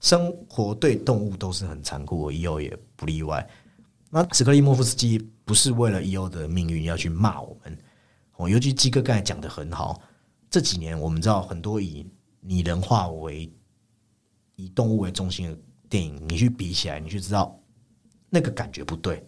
[0.00, 3.48] 生活对动物都是很残酷，E.O 也不例外。
[4.10, 7.78] 那史克利莫夫斯基不是为了 E.O 的命运要去骂我们，
[8.36, 9.98] 哦，尤其鸡哥刚才讲的很好，
[10.50, 12.06] 这几年我们知道很多以
[12.42, 13.50] 拟人化为
[14.56, 15.58] 以动物为中心的
[15.88, 17.58] 电影，你去比起来，你就知道
[18.30, 19.24] 那个感觉不对。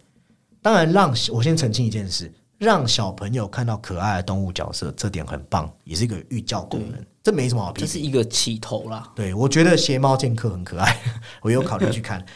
[0.60, 2.32] 当然，让我先澄清一件事。
[2.58, 9.12] 让小朋友看到可爱的动物角色，这点很棒，也是一个寓教功能，这没什么好批这是一个起头啦。
[9.14, 11.00] 对，我觉得《邪猫剑客》很可爱，
[11.40, 12.26] 我有考虑去看。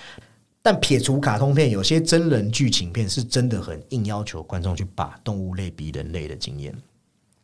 [0.62, 6.72] 但撇除卡通片，有些真人剧情片是真的很硬要求观众去把动物类比人类的经验。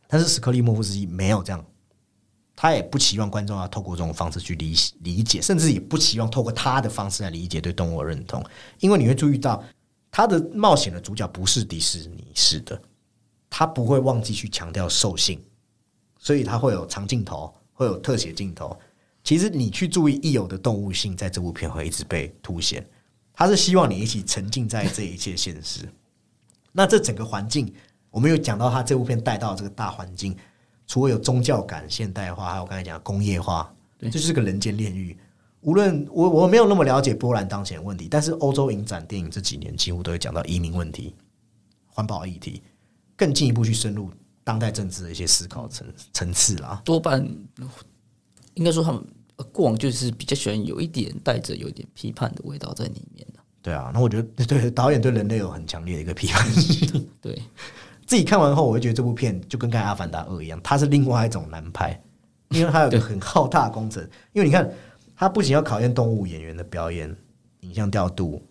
[0.07, 1.61] 但是史克利莫夫斯基没有这样，
[2.61, 8.43] 他也不期望观众要透过这种方式去理理解，甚至也不期望透过他的方式来理解对动物的认同，
[8.79, 9.63] 因为你会注意到。
[10.11, 12.81] 他的冒险的主角不是迪士尼式的，
[13.47, 15.39] 他不会忘记去强调兽性，
[16.17, 18.75] 所以他会有长镜头，会有特写镜头。
[19.23, 22.83] 其实你去注意已有的动物性，在这部片会一直被凸显。
[23.33, 25.87] 他是希望你一起沉浸在这一切现实。
[26.71, 27.71] 那这整个环境，
[28.09, 30.35] 我们有讲到他这部片带到这个大环境，
[30.89, 35.15] 除了有宗教感、现代化，还有刚才讲工业化，这就是个人间炼狱。
[35.61, 41.13] 无论我我没有那么了解波兰当前问题，但是欧洲影展电影这几年几乎都会讲到移民问题、
[41.85, 42.63] 环保议题，
[43.15, 44.09] 更进一步去深入
[44.43, 46.81] 当代政治的一些思考层层次啦。
[46.83, 47.23] 多半
[48.55, 49.05] 应该说他们
[49.51, 53.39] 过往就是比较喜欢有一点带着有一点批判的味道在里面的。
[53.61, 57.07] 对啊，那我觉得对导演对人类有很强烈的一个批判性。
[57.21, 57.39] 对
[58.09, 62.01] 自己看完后，我会觉得这部片就跟《看《阿凡达二》一样，它是另外一种难拍，
[62.49, 64.03] 因为它有个很浩大的工程。
[64.33, 64.69] 因为你看。
[65.21, 67.13] 它不仅要考验动物演员的表演、
[67.59, 68.41] 影像调度，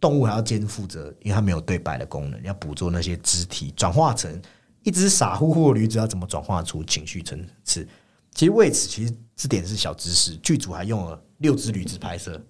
[0.00, 4.40] 动物还要肩负着，因为它没有对白的功能，要捕捉那些肢体转化成
[4.82, 7.86] 一只傻乎乎的驴子，要怎么转化出情绪层次？
[8.34, 10.34] 其实为此，其实这点是小知识。
[10.38, 12.42] 剧组还用了六只驴子拍摄。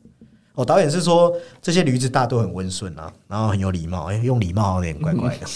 [0.55, 4.11] 哦，导演是说这些驴子大都很温顺啊，然后很有礼貌。
[4.11, 5.47] 哎，用礼貌有点怪怪的。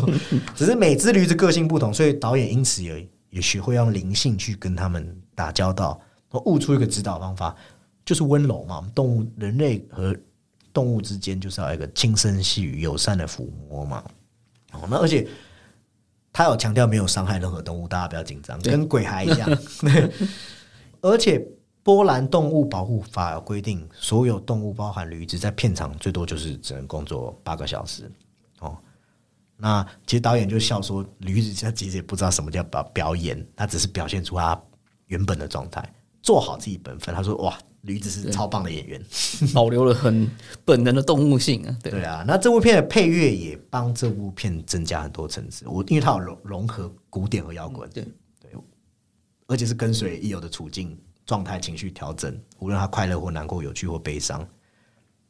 [0.54, 6.00] 只是每只驴子个性不同，所以导演因此也也学会用灵性去跟他们打交道。
[6.46, 7.54] 悟出一个指导方法，
[8.04, 8.84] 就是温柔嘛。
[8.92, 10.14] 动物、人类和
[10.72, 14.02] 动物之间就是要一个轻声细语、友善的抚摸嘛。
[14.72, 15.26] 哦，那而且
[16.32, 19.48] 他有强调没有伤害任何动物，大家不要紧张，跟鬼孩一样。
[21.00, 21.40] 而且
[21.84, 28.10] 波兰动物保护法有规定，所有动物，包含驴子，在片场最多就是只能工作八个小时。
[28.60, 28.76] 哦，
[29.56, 34.60] 那其实导演就笑说，驴子他其实也不知道什么叫表表演，他只是表现出他
[35.06, 35.86] 原本的状态。
[36.22, 38.98] 做好自己本分，他说：“哇，驴子是超棒的演员，
[39.52, 40.26] 保留了很
[40.64, 45.68] 本能的动物性啊。”对啊，那这部片的配乐也帮这部片增加很多层次。
[45.68, 48.02] 我因为它有融融合古典和摇滚，对
[48.40, 48.50] 对，
[49.48, 54.46] 而且是跟随已有的处境、状态、情绪调整，无论他快乐或难过、有趣或悲伤，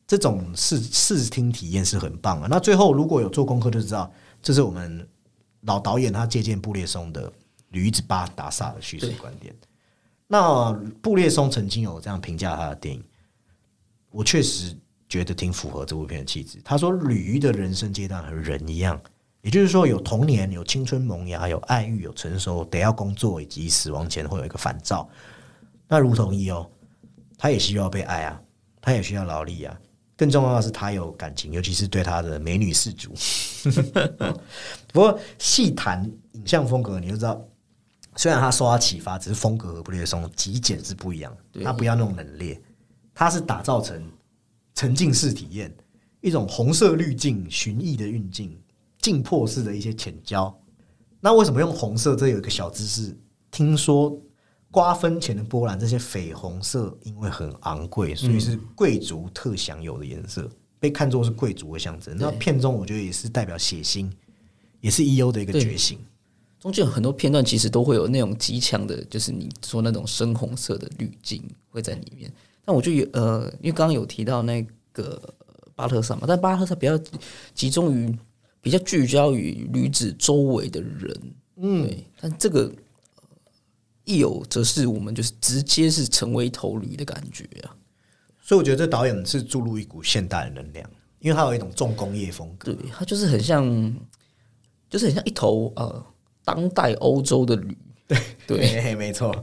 [0.07, 2.49] 这种视视听体验是很棒的。
[2.49, 5.09] 那最后如果有做功课，就知道这是我们
[5.63, 7.31] 老导演他借鉴布列松的
[7.71, 9.55] 《驴子巴达萨》的叙事观点。
[10.27, 13.05] 那布列松曾经有这样评价他的电影，
[14.11, 14.77] 我确实
[15.09, 16.59] 觉得挺符合这部片的气质。
[16.65, 19.01] 他说：“驴的人生阶段和人一样，
[19.43, 25.09] 也就是说，有童年、有青春萌芽、有爱欲、有成熟，得要工作，以及死亡前会有一个烦躁。
[25.89, 26.71] 那如同一哦，
[27.37, 28.41] 他也需要被爱啊，
[28.81, 29.79] 他也需要劳力啊。
[30.17, 33.13] 更重要的是，他有感情，尤其是对他的美女氏族。
[34.93, 37.45] 不过细谈影像风格，你就知道。”
[38.17, 41.37] 虽然他受他启发，只是风格和布列松极简是不一样。
[41.65, 42.57] 他不要那种冷冽，
[43.13, 44.09] 他是打造成
[44.73, 45.75] 沉浸式体验，
[46.21, 48.57] 一种红色滤镜、寻意的运镜、
[49.01, 50.57] 镜破式的一些浅焦。
[51.19, 52.15] 那为什么用红色？
[52.15, 53.19] 这有一个小知识，
[53.51, 54.17] 听说
[54.75, 62.17] 瓜分前的波兰这些绯红色，因为很昂贵，所以是贵族特享有的颜色，被看作是贵族的象征。
[62.19, 64.11] 那片中我觉得也是代表血腥，
[64.81, 66.01] 也是 E.U 的一个觉醒。
[66.59, 72.29] 中间有很多片段，其实都会有那种极强的，就是你说那种深红色的滤镜会在里面。
[72.65, 75.23] 但我就有呃，因为刚刚有提到那个
[75.77, 76.99] 巴特萨嘛，但巴特萨比较
[77.55, 78.13] 集中于
[78.61, 81.21] 比较聚焦于女子周围的人，
[81.59, 81.89] 嗯，
[82.21, 82.73] 但这个
[84.05, 87.77] 亦有则是我们就是直接是成为一头驴的感觉啊。
[88.41, 90.89] 所以我觉得这导演是注入一股现代的能量，
[91.21, 93.65] 因为他有一种重工业风格，对他就是很像，
[94.89, 96.07] 就是很像一头呃。
[96.47, 97.75] 当代欧洲的驴，
[98.07, 99.35] 对对，没错。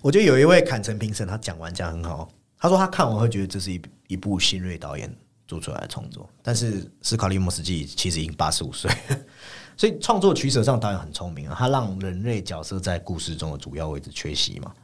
[0.00, 2.30] 我觉得有一位坎城评审，他讲完讲很好。
[2.56, 5.12] 他说他看完会觉得这是一一部新锐导演
[5.48, 8.88] 做出来的创作，但是斯卡利莫斯基其实已经八十五岁，
[9.80, 11.56] 所以创作取舍上导演很聪明啊。
[11.58, 14.74] 他让人类角色在故事中的主要位置缺席嘛，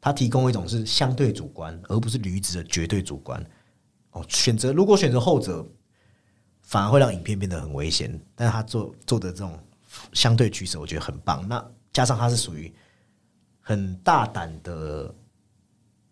[0.00, 3.40] 他提供一种是相对主观，而不是驴子的绝对主观。
[4.10, 5.64] 哦，选择如果选择后者，
[6.62, 8.20] 反而会让影片变得很危险。
[8.34, 9.56] 但是他做做的这种
[10.14, 11.46] 相对取舍，我觉得很棒。
[11.46, 12.74] 那加上他是属于
[13.60, 15.14] 很大胆的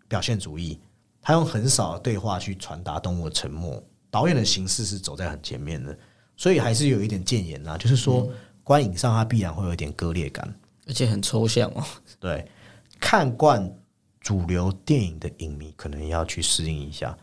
[0.07, 0.81] 表现主义。
[1.21, 5.99] 他用很少的对话去传达动物的沉默，导演的形式是走在很前面的，
[6.39, 8.31] 所以还是有一点谏言啦，就是说
[8.63, 10.55] 观影上它必然会有一点割裂感，
[10.87, 11.85] 而且很抽象哦。
[12.21, 12.49] 对，
[13.01, 13.71] 看惯
[14.21, 17.17] 主流电影的影迷可能要去适应一下。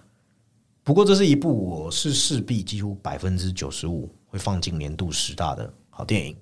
[0.84, 6.36] 不过这是一部我是势必几乎百分之九十五会放进年度十大的好电影。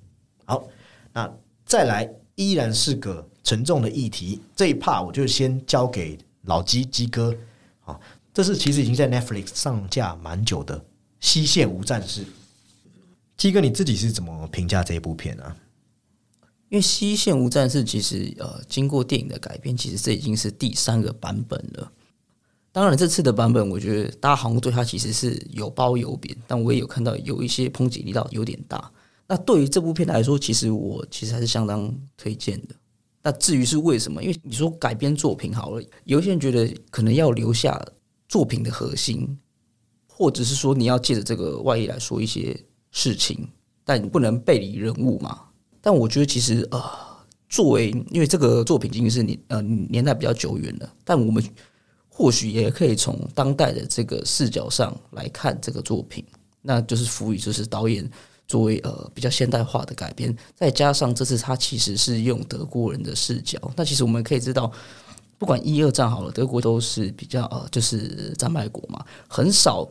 [0.46, 0.68] 好，
[1.14, 1.32] 那
[1.64, 7.34] 再来依然是个沉重的议题，这一 part 我就先交给老鸡鸡哥。
[7.86, 8.00] 啊，
[8.34, 10.80] 这是其实已经在 Netflix 上架蛮久的
[11.20, 12.22] 《西线无战事》。
[13.44, 15.54] 基哥，你自己是怎么评价这一部片呢？
[16.70, 21.92] 因为《西线无战事》其实呃，经过电影的改编，其实这已经是第三个版本了。
[22.72, 28.90] 当然，这次的版本我觉得大家好像对它其实是有褒有贬，但我也有看到有一些抨击力道有点大。
[29.28, 32.74] 那对于这部片来说，其实我其实还是相当推荐的。
[33.22, 34.24] 那至于是为什么？
[34.24, 37.78] 因为你说改编作品好了，有些人觉得可能要留下
[38.30, 39.38] 作品的核心，
[40.08, 42.58] 或者是说你要借着这个外衣来说一些
[42.94, 43.46] 事情，
[43.84, 45.42] 但你不能背离人物嘛。
[45.82, 46.82] 但我觉得其实呃，
[47.50, 51.44] 作为因为这个作品已经是年呃年代比较久远了，但我们
[52.08, 56.24] 或许也可以从当代的这个视角上来看这个作品，
[56.62, 58.10] 那就是赋予就是导演。
[58.46, 64.70] 作为呃比较现代化的改编，再加上这次他其实是用德国人的视角，那其实我们可以知道，
[65.38, 69.90] 不管一二战好了，德国都是比较呃就是战败国嘛，很少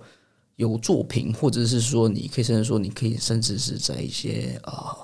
[0.56, 4.96] 有作品，或者是说你可以甚至说你可以甚至是在一些啊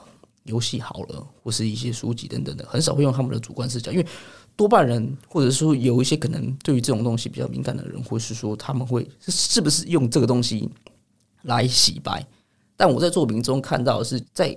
[0.45, 4.07] 游戏好了，或是一些书籍等等的，很少会用他们的主观视角，因为
[4.57, 10.69] 多半人或者说有一些可能对于这种东西比较敏感的人，或是说他们会是不是用这个东西
[11.43, 12.27] 来洗白。
[12.77, 14.57] 但我在作品中看到是在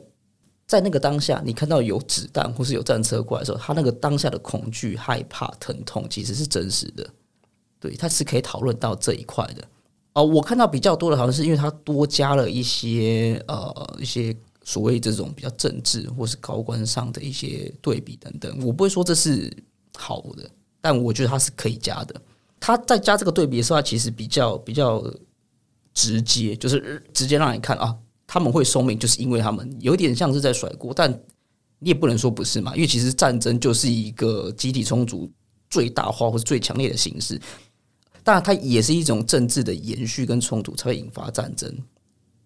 [0.68, 7.08] 在那个当下，你看到有子弹或是有战车过来的时候，他那个当下的恐惧、害怕、疼痛，其实是真实的。
[7.80, 9.68] 对，他是可以讨论到这一块的。
[10.14, 18.66] 哦，我看到比较多的，好像是因为他多加了一些呃一些所谓这种比较政治或是高官上的一些对比等等。
[18.66, 19.52] 我不会说这是
[19.98, 20.50] 好的，
[20.82, 22.22] 但我觉得他是可以加的。
[22.60, 25.04] 他在加这个对比的时候，其实比较比较
[25.94, 27.96] 直接，就是直接让你看啊。
[28.34, 31.12] 他们会送命，就是因为他们有点像是在甩锅，但
[31.80, 35.30] 你也不能说不是嘛，因为其实战争就是一个集体冲突
[35.70, 37.38] 最大化或是最强烈的形式，
[38.24, 41.70] 当然它也是一种政治的延续跟冲突才会引发战争，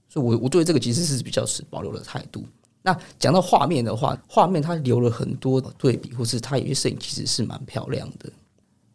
[0.10, 2.46] 所以，我我对这个其实是比较持保留的态度。
[2.82, 8.32] 那讲到画面的话，画面它留了很多对比，或是它有些摄影其实是蛮漂亮的，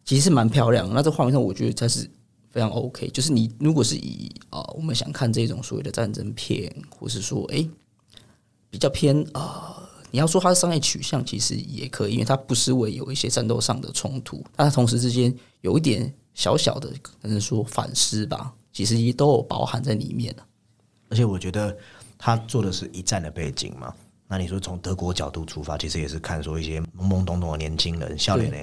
[0.05, 0.89] 其实是蛮漂亮。
[0.93, 2.09] 那在画面上，我觉得它是。
[2.53, 7.65] 非常 OK，就是你如果是以啊，我们想看这种所谓的战争片，或是说哎
[8.69, 20.35] 比较偏啊，你要说它的商业取向，其实也可以，因为它不是为有一些战斗上的冲突，但它同时之间有一点小小的可能说反思吧，其实也都有包含在里面
[21.09, 21.75] 而且我觉得
[22.17, 23.93] 他做的是一战的背景嘛，
[24.27, 28.57] 那你说从德国角度出发，其实也是看说一些懵懵懂懂的年轻人，笑脸呢。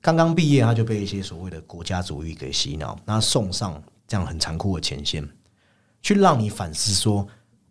[0.00, 5.28] 刚刚毕业，他就被一些所谓的国家主义给洗脑，那送上这样很残酷的前线，
[6.00, 7.24] 去让你反思说，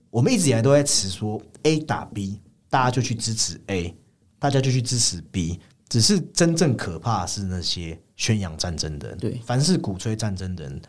[0.10, 3.94] 我们一直以来都在持说 A 打 B，大家就去支持 A，
[4.40, 10.82] 大家就去支持 B，只是真正可怕是那些宣扬战争的人，对，凡是鼓吹战争的人，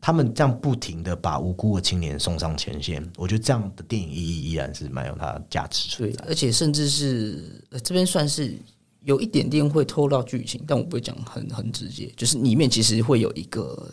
[0.00, 8.56] 他们这样不停的把无辜的青年送上前线，我觉得这样的电影意义依然是蛮有它的价值，对，而且甚至是这边算是。
[9.04, 12.12] 有一点点会透到剧情，但我不会讲很很直接。
[12.14, 13.88] 就是里面其实会有一个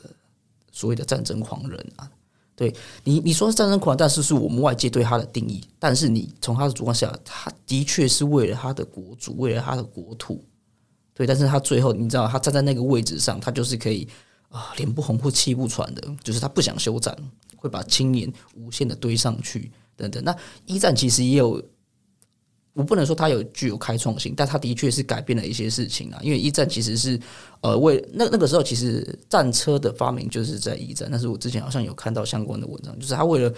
[0.74, 2.10] 所谓的战争狂人啊，
[2.54, 2.74] 对
[3.04, 5.64] 你你说是战争狂，但是是我们外界对他的定义。
[5.80, 10.44] 但是你从他的主观下，他的确是为了他的国主，为了他的国土，
[11.16, 11.26] 对。
[11.26, 14.08] 但是他最后你知道，他站在那个位置上，他就是可以
[14.50, 17.18] 啊，脸不红或气不喘的，就是他不想休战，
[17.56, 20.24] 会把青年无限的堆上去等等。
[20.24, 20.36] 那
[20.68, 21.60] 一战其实也有。
[22.78, 26.20] 我不能说他有具有开创性，但他的确是改变了一些事情啊。
[26.22, 27.18] 因为一战其实是
[27.62, 33.54] 呃为那那个时候其实战车的发明就是在一战，但是我之前好像有看到相关的文章，就是他为了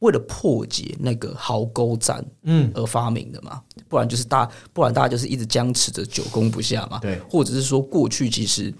[0.00, 8.74] 为了破解那个壕沟战，嗯，而发明的嘛，不然就是大，不然大家就是一直僵持着久攻不下嘛，对，或者是说过去其实，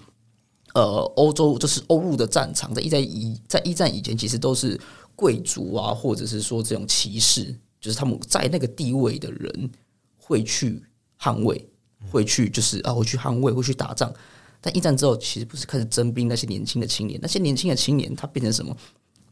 [0.73, 0.81] 呃，
[1.15, 4.79] 欧洲就是欧陆的战场，在一战以在一战以前，其实都是
[5.15, 9.69] 贵族啊，或者是说这种骑士，就是他们在那个地位的人
[10.17, 10.81] 会去
[11.19, 11.69] 捍卫，
[12.09, 14.11] 会去就是啊，会去捍卫，会去打仗。
[14.59, 18.75] 但一战之后，其实不是开始征兵那些年轻的青年，那些年轻的青年他变成什么？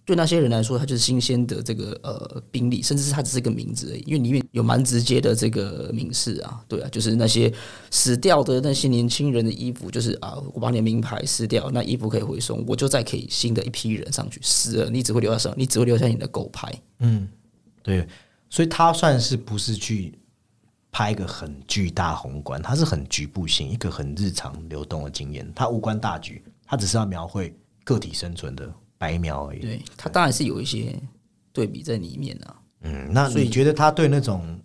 [0.10, 7.54] 对那些人来说，他就是新鲜的这个呃兵力，甚至是他只是一个名字而已，因为里面有蛮直接的这个名示啊，对啊，就是那些
[7.92, 15.54] 死掉的那些年轻人的衣服，就是啊，我把你的名牌撕掉，那衣服可以回收，我就再可以新的一批人上去，死了你只会留下什么？
[15.56, 16.74] 你只会留下你的狗牌。
[17.02, 17.28] 嗯，
[17.84, 18.08] 对，
[18.50, 20.18] 所以他算是不是去
[20.92, 28.74] 拍一个很巨大宏观，他是很局部性，一个很日常流动的经验，他无关大局，他只是要描绘个体生存的。
[29.00, 29.60] 白描而已。
[29.60, 30.96] 对他当然是有一些
[31.52, 32.56] 对比在里面啊。
[32.82, 34.60] 嗯，那你觉得他对那种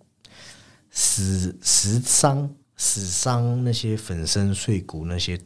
[0.91, 5.39] 死死伤、死伤那些粉身碎骨、那些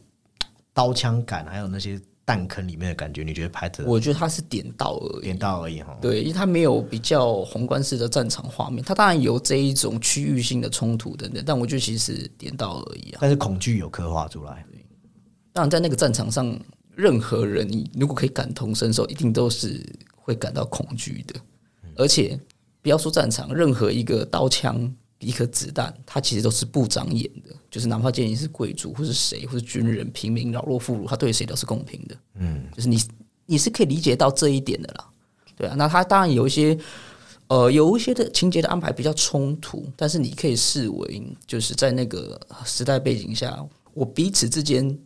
[0.72, 3.84] 刀枪感，还有那些弹坑里面的感觉，你觉得拍的？
[3.86, 5.98] 我觉得他是点到而已，点到而已哈。
[6.00, 13.18] 对，因为他没有比较宏观式的战场画面，他当然有这一种区域性的冲突等等，但我觉得其实点到而已啊。
[13.20, 14.64] 但是恐惧有刻画出来。
[14.70, 14.84] 对，
[15.52, 16.56] 当然在那个战场上。
[16.94, 19.84] 任何人，你如果可以感同身受，一定都是
[20.14, 21.34] 会感到恐惧的。
[21.96, 22.38] 而且，
[22.82, 27.54] 不要说战场，任何一个刀枪、一颗子弹，它其实都是不长眼的。
[27.70, 32.16] 就是哪怕今天你是贵族，或是谁，或是军人、平民、老弱妇孺，他对谁都是公平的。
[32.34, 32.98] 嗯，就是你，
[33.46, 35.08] 你是可以理解到这一点的啦。
[35.56, 36.76] 对啊，那他当然有一些，
[37.48, 43.64] 呃，有一些的情节的安排比较冲突，但是你可以视为，就是在那个时代背景下，
[43.94, 44.98] 我彼此之间。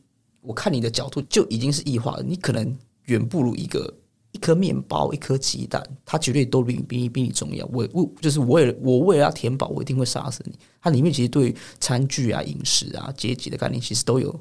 [0.45, 2.77] 我看你的角度就已经是异化了，你可能
[3.07, 3.93] 远不如一个
[4.33, 7.67] 一颗面包、一颗鸡蛋，它绝对都比比你比你重要。
[7.73, 10.53] 我我就是我为了我为了要填饱，我一定会杀死你。
[10.81, 14.39] 它里面其实对餐具啊、饮食啊、阶级的概念，其实都有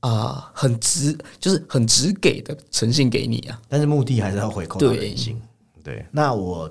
[0.00, 3.62] 啊很直，就是很直给的呈现给你啊。
[3.68, 5.40] 但是目的还是要回扣人心。
[5.84, 6.70] 对，那我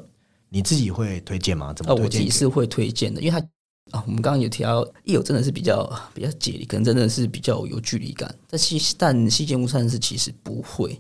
[0.50, 1.74] 你自己会推荐吗？
[1.74, 1.96] 怎么？
[1.96, 3.48] 我自己是会推荐的，因为它。
[3.92, 8.34] 啊，我们刚刚有提到，一有真的是比较比较解离，可能真的是比较有距离感。
[8.48, 11.00] 但西但西节目算是其实不会，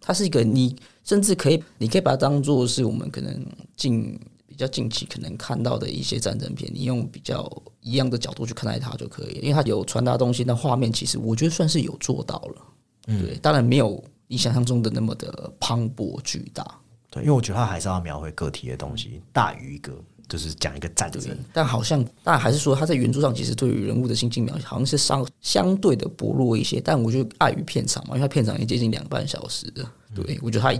[0.00, 3.44] 它是一个你甚至可以，你可以把它当做是我们可能
[3.76, 7.50] 近比较近期可能看到的一些战争片，你用比较
[7.80, 12.62] 一样的角度去看待它就可以，因为它有传达东西，那画面其实我觉得算是有做到了。
[13.08, 16.64] 嗯，对，当然没有你想象中的那么的磅礴巨大。
[17.10, 19.92] 对，因为我觉得它还是要描绘个体的东西，大于一个。
[20.28, 26.82] 就是讲一个战争，但好像，但还是说他在原著上其实对于人物的心境描写好像是相相对的薄弱一些。
[26.82, 29.82] 但我觉得碍于片长嘛，因为他片长也接近两个半小时的，
[30.14, 30.72] 对我觉得他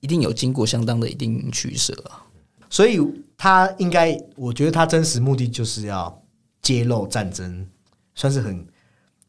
[0.00, 2.20] 一定有经过相当的一定取舍啊。
[2.68, 3.00] 所以
[3.38, 6.22] 他应该，我觉得他真实目的就是要
[6.60, 7.66] 揭露战争，
[8.14, 8.66] 算是很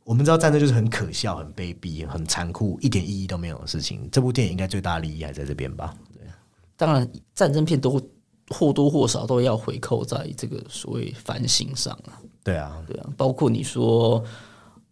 [0.03, 4.09] 我们知道战争就是很可笑、很卑鄙、很残酷、一点意义都没有的事情。
[4.11, 5.95] 这部电影应该最大的利益还在这边吧？
[6.13, 6.27] 对，
[6.75, 8.01] 当然战争片都。
[8.49, 12.19] 或多或少都要回扣在这个所谓反省上啊。
[12.43, 14.23] 对啊，对啊，包括你说，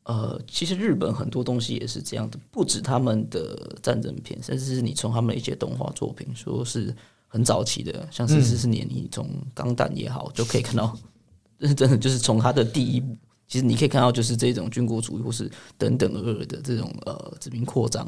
[0.03, 6.95] 呃，其实日本很多东西也是这样的，不止他们的战争片，甚至是你从他们的一些动画作品，说是
[7.27, 10.97] 很早期的，像是四十年，你从钢弹也好，就可以看到，
[11.75, 18.07] 真的就是从他的第一部，其实你可以看到，就是这种军国主义或是等等而的这种呃殖民扩张。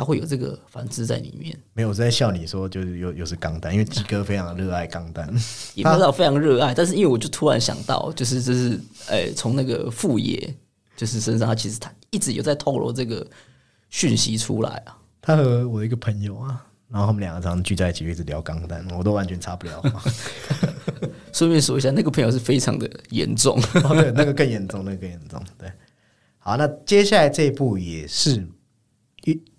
[0.00, 1.54] 他会有这个繁殖在里面。
[1.74, 5.26] 没有我在笑你说，就是又又是钢弹，因为鸡哥非常热爱钢弹，
[5.76, 6.72] 也不知道非常热爱。
[6.72, 10.54] 但是因为我就突然想到，就是就是诶，从那个副业
[10.96, 13.26] 就是身上，他其实他一直有在透露这个
[13.90, 14.96] 讯息出来啊。
[15.20, 19.82] 他和我一个朋友啊，然后他们两个常常聚在一起一直聊钢弹，我都完全插不了。
[21.30, 25.38] 顺便说一下，那个朋友是非常的严重， 对，那个更严重，那个更严重。
[25.58, 25.70] 对，
[26.38, 28.48] 好，那接下来这一部也是。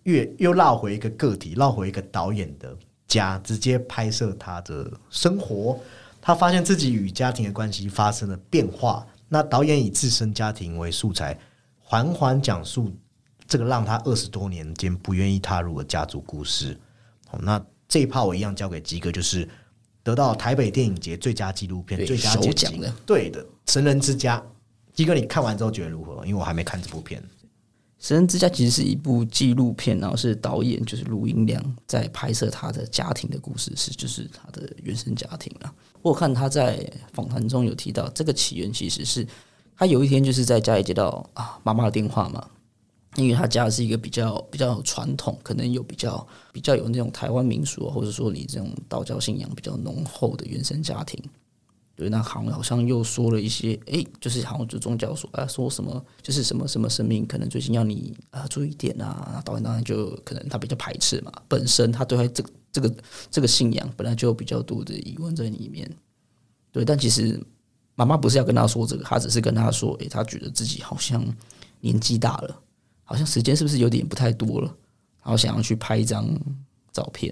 [0.04, 2.76] 越又绕回一个个体，绕回一个导演的
[3.08, 5.80] 家，直接拍摄他的生活。
[6.22, 9.06] 他发现自己与家庭的关系发生了变化。
[9.28, 11.38] 那导演以自身家庭为素材，
[11.80, 12.92] 缓缓讲述
[13.48, 16.78] 这个让他二十多年间不愿意踏入的家族故事。
[17.28, 19.48] 好那这一趴我一样交给吉哥，就是
[20.04, 24.38] 得到台北电影节最佳纪录片最佳奖的，对的，《神人之家》。
[24.94, 26.26] 吉哥，你看完之后觉得如何？
[26.26, 27.22] 因为我还没看这部片。
[28.02, 35.72] 《神之家》其实是一部纪录片，然后是导演就是卢英良在拍摄他的家庭的故事，是就是他的原生家庭啊。
[36.02, 36.84] 我看他在
[37.14, 39.26] 访谈中有提到，这个起源其实是
[39.78, 42.44] 他有一天就是在家里接到啊妈妈的电话嘛，
[43.18, 51.24] 因为他家是一个比较比较传统，可能有比较比较有那种台湾民俗，或者说你这种道教信仰比较浓厚的原生家庭。
[52.02, 62.96] 对，那好像好像又说了一些，诶，就是好像就宗教说啊，说什么就是什么什么生命可能最近要你啊注意点啊，导演当然就可能他比较排斥嘛，本身他对他这个这个
[63.30, 65.88] 这个信仰本来就有比较多的疑问在里面。
[66.72, 67.40] 对，但其实
[67.94, 71.24] 妈妈不是要跟他说这个，他只是跟他说，诶，他觉得自己好像
[71.82, 72.60] 年纪大了，
[73.04, 74.76] 好像时间是不是有点不太多了，
[75.22, 76.28] 然后想要去拍一张
[76.92, 77.32] 照片，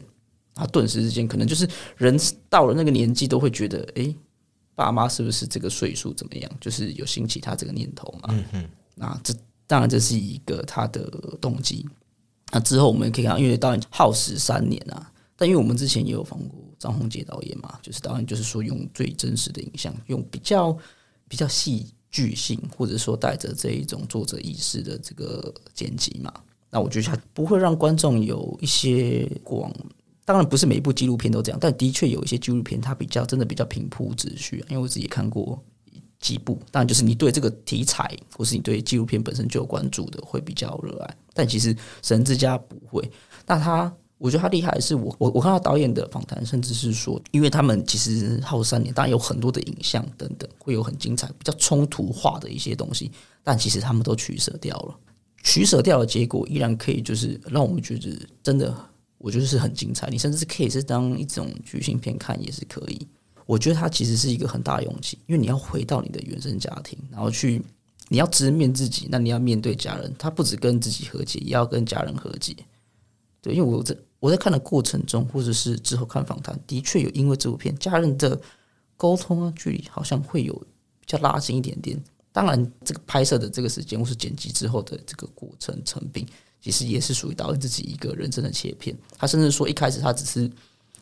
[0.54, 1.68] 他顿时之间可能就是
[1.98, 2.16] 人
[2.50, 4.16] 到了那个年纪都会觉得，诶。
[4.80, 6.50] 爸妈是不是这个岁数怎么样？
[6.62, 8.30] 就是有兴起他这个念头嘛？
[8.30, 8.70] 嗯嗯。
[8.96, 9.34] 那这
[9.68, 11.02] 当然这是一个他的
[11.42, 11.86] 动机。
[12.54, 20.78] 那之后我们可以看，因为导演耗时三年啊，但因为我们之前也有访过张宏杰导演嘛，就是导演就是说用最真实的影像，用比较
[21.28, 26.34] 比较戏剧性，或者说带着这一种作者意识的这个剪辑嘛。
[26.70, 29.74] 那我觉得他不会让观众有一些过往。
[30.30, 34.64] 当然不是每一部纪录片都这样，但的确有一些纪录片它比较真的比较平铺直叙。
[34.70, 35.60] 因为我自己看过
[36.20, 41.18] 几部，当然就是你对这个题材或是你对纪录片本身就有关注的会比较热爱。
[41.34, 41.74] 但其实
[42.04, 43.10] 《神之家》不会。
[43.48, 53.12] 那他，我觉得他厉害的是我我我看到导演的访谈，甚至是说，因为他们其实耗三年，当然有很多的影像等等，会有很精彩、比较冲突化的一些东西，
[53.44, 54.96] 但其实他们都取舍掉了。
[55.42, 58.72] 取舍掉的结果依然可以，就是让我们觉得真的。
[59.20, 63.08] 我觉得是很精彩，你甚至是可以是当一种剧情片看也是可以。
[63.46, 67.62] 我觉得它其实是一个很大的勇气，因为你要回到你的原生家庭，然后去
[68.08, 72.56] 你要直面自己，那你要面对家人，他不止跟自己和解，也要跟家人和解。
[73.42, 78.40] 对，因为我在我在看的过程中，或者是之后看访谈，的确有因为这部片家人的
[78.96, 82.02] 沟通啊距离好像会有比较拉近一点点。
[82.32, 86.26] 当然，这个拍摄的这个时间或是剪辑之后的这个过程成品。
[86.62, 88.96] 其实也是属于导演自己一个人生的切片。
[89.18, 90.50] 他甚至说，一开始他只是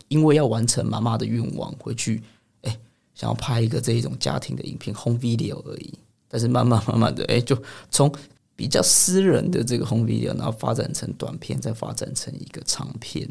[0.08, 2.22] 因为要完成妈妈的愿望，回去
[2.62, 2.80] 哎
[3.16, 5.93] 想要拍一个这一种家庭的影片 home video 而已。
[6.30, 7.58] 但是慢慢慢慢的，哎，就
[7.89, 8.14] 从
[8.55, 13.28] 比较私人的这个 home video，然后发展成短片，再发展成一个长片。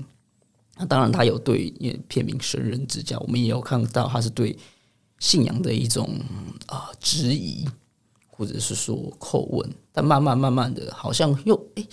[0.78, 1.70] 那当然，他有对
[2.08, 4.56] 片名神人之家，我们也有看到他是对
[5.18, 6.18] 信仰的一种
[6.66, 7.66] 啊质疑，
[8.28, 9.70] 或者是说叩问。
[9.92, 11.86] 但慢慢慢慢的，好像又哎。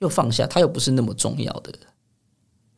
[0.00, 1.72] 又放下，他又不是那么重要的。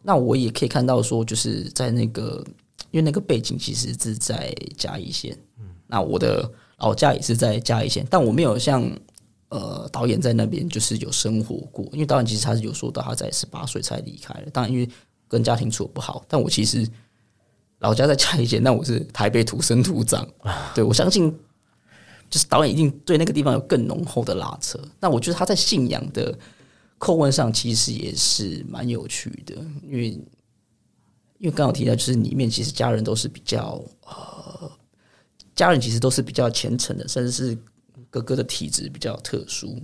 [0.03, 2.45] 那我也可以看到说，就是在那个，
[2.91, 8.83] 因为那个背景其实是在嘉义县，嗯，那我的老家也是在嘉义县，但我没有像
[9.51, 14.89] 呃导演在那边就是有生活过，因为导演其实他是有说到他在十八岁才离开了，当然因为
[15.29, 16.85] 跟家庭处不好，但我其实
[17.79, 20.27] 老家在嘉义县，但我是台北土生土长，
[20.75, 21.33] 对我相信
[22.29, 24.77] 就是导演一定对那个地方有更浓厚的拉扯。
[24.99, 26.37] 那我觉得他在信仰的。
[27.03, 30.11] 叩问上其实也是蛮有趣的，因为
[31.39, 34.71] 因为刚好提到，就是里面其实家人都是比较呃，
[35.53, 37.59] 家人其实都是比较虔诚的，甚至是
[38.09, 39.83] 哥哥的体质比较特殊，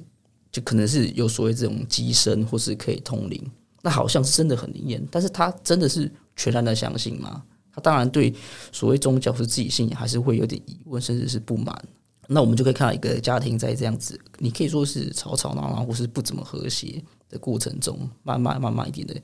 [0.53, 3.45] 就可能是有所谓这种机身或是可以通灵，
[3.83, 7.43] 那好像是真的很灵验，但是他真的是全然的相信吗？
[7.73, 8.33] 他当然对
[8.71, 11.85] 所谓宗教是自己信仰，还是会有点疑问，甚至是不满。
[12.31, 19.15] 那我们就可以看到一个家庭在这样子，你可以说是吵吵闹闹，或是不怎么和谐的过程中，慢慢慢慢一点的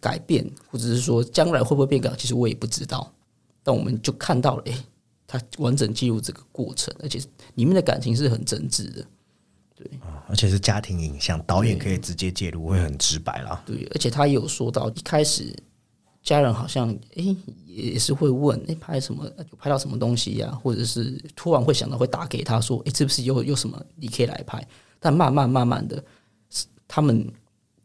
[0.00, 3.12] 改变，或者是说将来会不会变改，其实我也不知道。
[3.62, 4.84] 但我们就看到了，哎，
[5.26, 7.20] 他完整记录这个过程，而且
[7.56, 9.06] 里面的感情是很真挚的，
[9.74, 9.86] 对，
[10.26, 13.62] 而且是家庭影像，导演可以直接介入，会很直白啦。
[13.66, 15.54] 对，而且他有说到一开始。
[16.22, 17.36] 家人好像诶
[17.76, 24.66] 也是会问诶拍什么有拍到什么东西呀，或者是突然会想到会打给他说诶是不是有有什么你可以来拍？
[24.98, 26.02] 但慢慢慢慢的，
[26.88, 27.30] 他们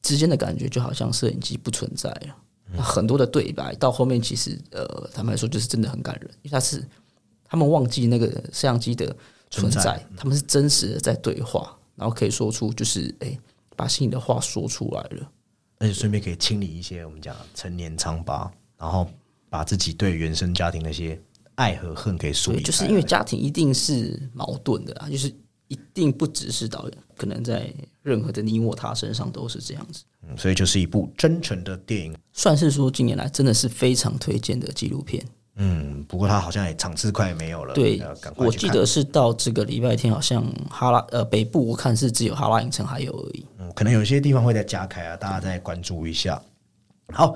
[0.01, 2.35] 之间的感觉就好像摄影机不存在了。
[2.73, 6.87] 那很多的对白到后面其实呃坦白说就是真的很感人，因为他是
[7.43, 9.13] 他们忘记那个摄像机的
[9.49, 13.37] 存在，他们是真实的在对话，然后可以说出就是诶
[13.75, 15.29] 把心里的话说出来了。
[15.79, 19.05] 而且顺便可以清理一些我们讲陈年疮疤，然后
[19.51, 21.19] 把自己对原生家庭那些
[21.55, 22.63] 爱和恨给梳理。
[22.63, 25.27] 就是因为家庭一定是矛盾的啊，就是
[25.67, 27.69] 一定不只是导演，可能在
[28.01, 30.03] 任何的你我他身上都是这样子。
[30.25, 35.21] 嗯，所以就是一部真诚的电影，算是说近年来真的是非常推荐的纪录片。
[35.55, 37.73] 嗯，不过他好像也场次快没有了。
[37.73, 38.01] 对，
[38.37, 43.45] 我记得是到这个礼拜天，好像哈拉呃北部我看是只有哈拉影城还有而已。
[43.59, 46.41] 嗯，可能有些地方会再加开啊，大家再关注一下。
[47.13, 47.35] 好，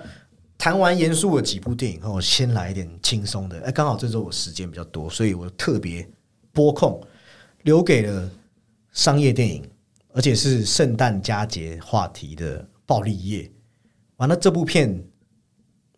[0.57, 3.59] 谈完严肃的几部电影后，先来一点轻松的。
[3.61, 6.07] 哎，刚好这周我时间比较多，所以我特别
[6.51, 6.99] 拨空
[7.63, 8.29] 留给了
[8.91, 9.63] 商业电影，
[10.13, 13.51] 而且是圣诞佳节话题的暴力夜。
[14.17, 15.03] 完了，这部片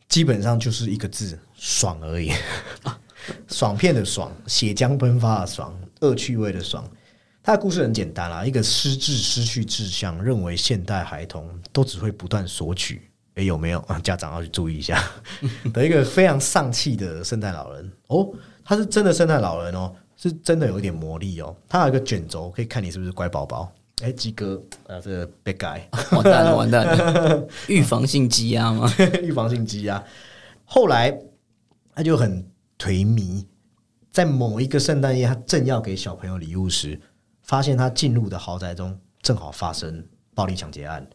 [0.09, 2.31] 基本上就是一个字：爽而已。
[3.49, 6.89] 爽片的爽，血浆喷发的爽，恶趣味的爽。
[7.43, 13.06] 他的故事很简单啦，一个失智、失去志向，认为现代孩童都只会不断索取，
[13.37, 13.97] 诶，有没有啊？
[14.03, 15.01] 家长要去注意一下
[15.73, 18.29] 的一个非常丧气的圣诞老人哦，
[18.63, 21.55] 他是真的圣诞老人哦，是真的有一点魔力哦。
[21.67, 23.71] 他有一个卷轴，可以看你是不是乖宝宝。
[24.03, 28.87] 哎，鸡哥啊，这个被改，完蛋了， 完蛋了，预防性积压吗？
[29.23, 30.03] 预防性积压。
[30.65, 31.17] 后来
[31.95, 32.45] 他就很
[32.77, 33.45] 颓靡，
[34.11, 36.99] 在某一个圣诞夜，他正要给小朋友礼物时。
[37.43, 41.07] 发现他进入的豪宅中正好发生暴力抢劫案，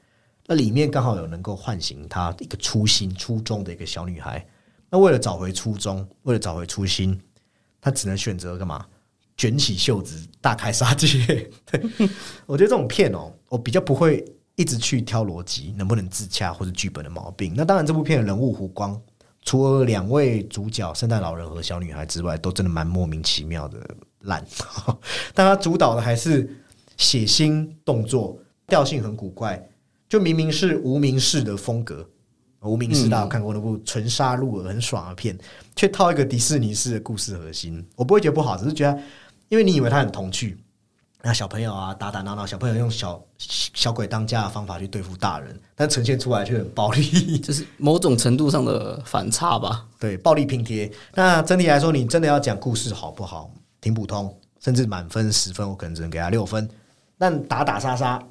[0.47, 4.45] 那里面刚好有能够唤醒她一个初心、初衷的一个小女孩。
[4.91, 7.21] 那为了找回初衷，为了找回初心，
[7.81, 8.85] 她只能选择干嘛？
[9.37, 11.51] 卷起袖子，大开杀戒。
[11.65, 11.83] 对
[12.47, 14.25] 我觉得这种片哦，我比较不会
[14.57, 17.55] 一直去挑逻辑能不能自洽或者剧本的毛病。
[17.57, 19.01] 那当然，这部片的人物弧光，
[19.43, 23.79] 除了两位主角圣诞老人和小女孩之外，都真的蛮莫名其妙的。
[24.25, 24.47] 烂，
[25.35, 26.49] 但他主导的还是
[26.97, 28.39] 血腥动作，
[28.69, 29.61] 调性很古怪，
[30.13, 32.07] 就明明是无名氏的风格，
[32.61, 35.35] 无名氏大家看过那部纯杀戮很爽的片，
[35.75, 39.03] 却套一个迪士尼式的故事核心，我不会觉得不好，只是觉得，
[39.49, 40.59] 因为你以为他很童趣，
[41.23, 49.87] 那小朋友啊打打闹闹，小朋友用小小鬼当家的方法去对付大人，但呈现出来却很暴力，就是某种程度上的反差吧？
[49.99, 50.93] 对，暴力拼贴。
[51.15, 53.51] 那整体来说，你真的要讲故事好不好？
[53.81, 56.69] 挺普通，甚至满分十分，我可能只能给他六分。
[57.17, 58.23] 但打打杀杀，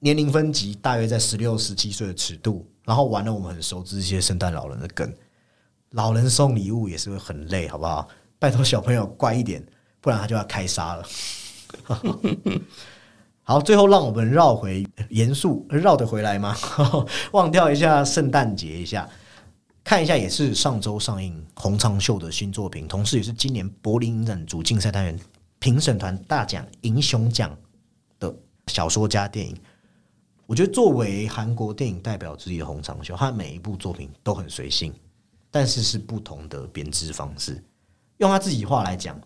[0.00, 5.12] 年龄分级大约在十六、十七岁的尺度，然后玩了我们很熟知一些圣诞老人的梗，
[5.90, 8.06] 老人送礼物也是会很累，好不好？
[8.38, 9.64] 拜托小朋友乖一点，
[10.00, 11.06] 不然他就要开杀了。
[13.42, 16.54] 好，最后让我们绕回严肃，绕得回来吗？
[17.32, 19.08] 忘掉一下圣诞节一下。
[19.82, 25.18] 看一下，也是上周上映洪昌秀的新作品，同时也是今年柏林影展主竞赛单元
[25.58, 27.56] 评审团大奖银熊奖
[28.18, 28.34] 的
[28.66, 29.56] 小说家电影。
[30.46, 34.94] 我觉得作为韩国电影代表之一的洪长秀，他每一部作品都很随性，
[35.50, 37.62] 但是是不同的编织方式。
[38.18, 39.20] 用他自己话来讲，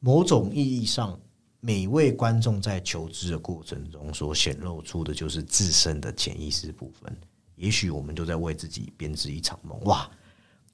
[0.00, 1.18] 某种意义上，
[1.60, 7.16] 每位观众在求知的过程中所显露出的，就是自身的潜意识部分。
[7.54, 10.10] 也许我们都在为自己编织一场梦，哇，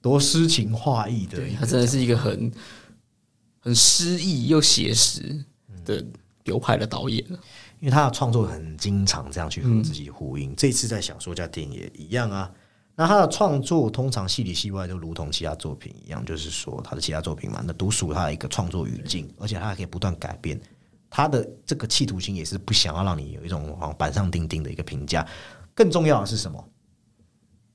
[0.01, 1.47] 多诗情画意的！
[1.59, 2.51] 他真的是一个很
[3.59, 5.45] 很诗意又写实
[5.83, 6.05] 的
[6.43, 7.23] 流派的导演
[7.79, 10.55] 因为他的创作很经常这样去和自己呼应。
[10.55, 12.51] 这次在小说家电影也一样啊。
[12.95, 20.59] 那他的创作通常戏里戏外就如同其他作品一样，就是说他的其他作品嘛，那独属他的一个创作语境，而且他还可以不断改变
[21.09, 25.27] 他的这个企图心，也是不想要让你有一种板上钉钉的一个评价。
[25.73, 26.69] 更重要的是什么？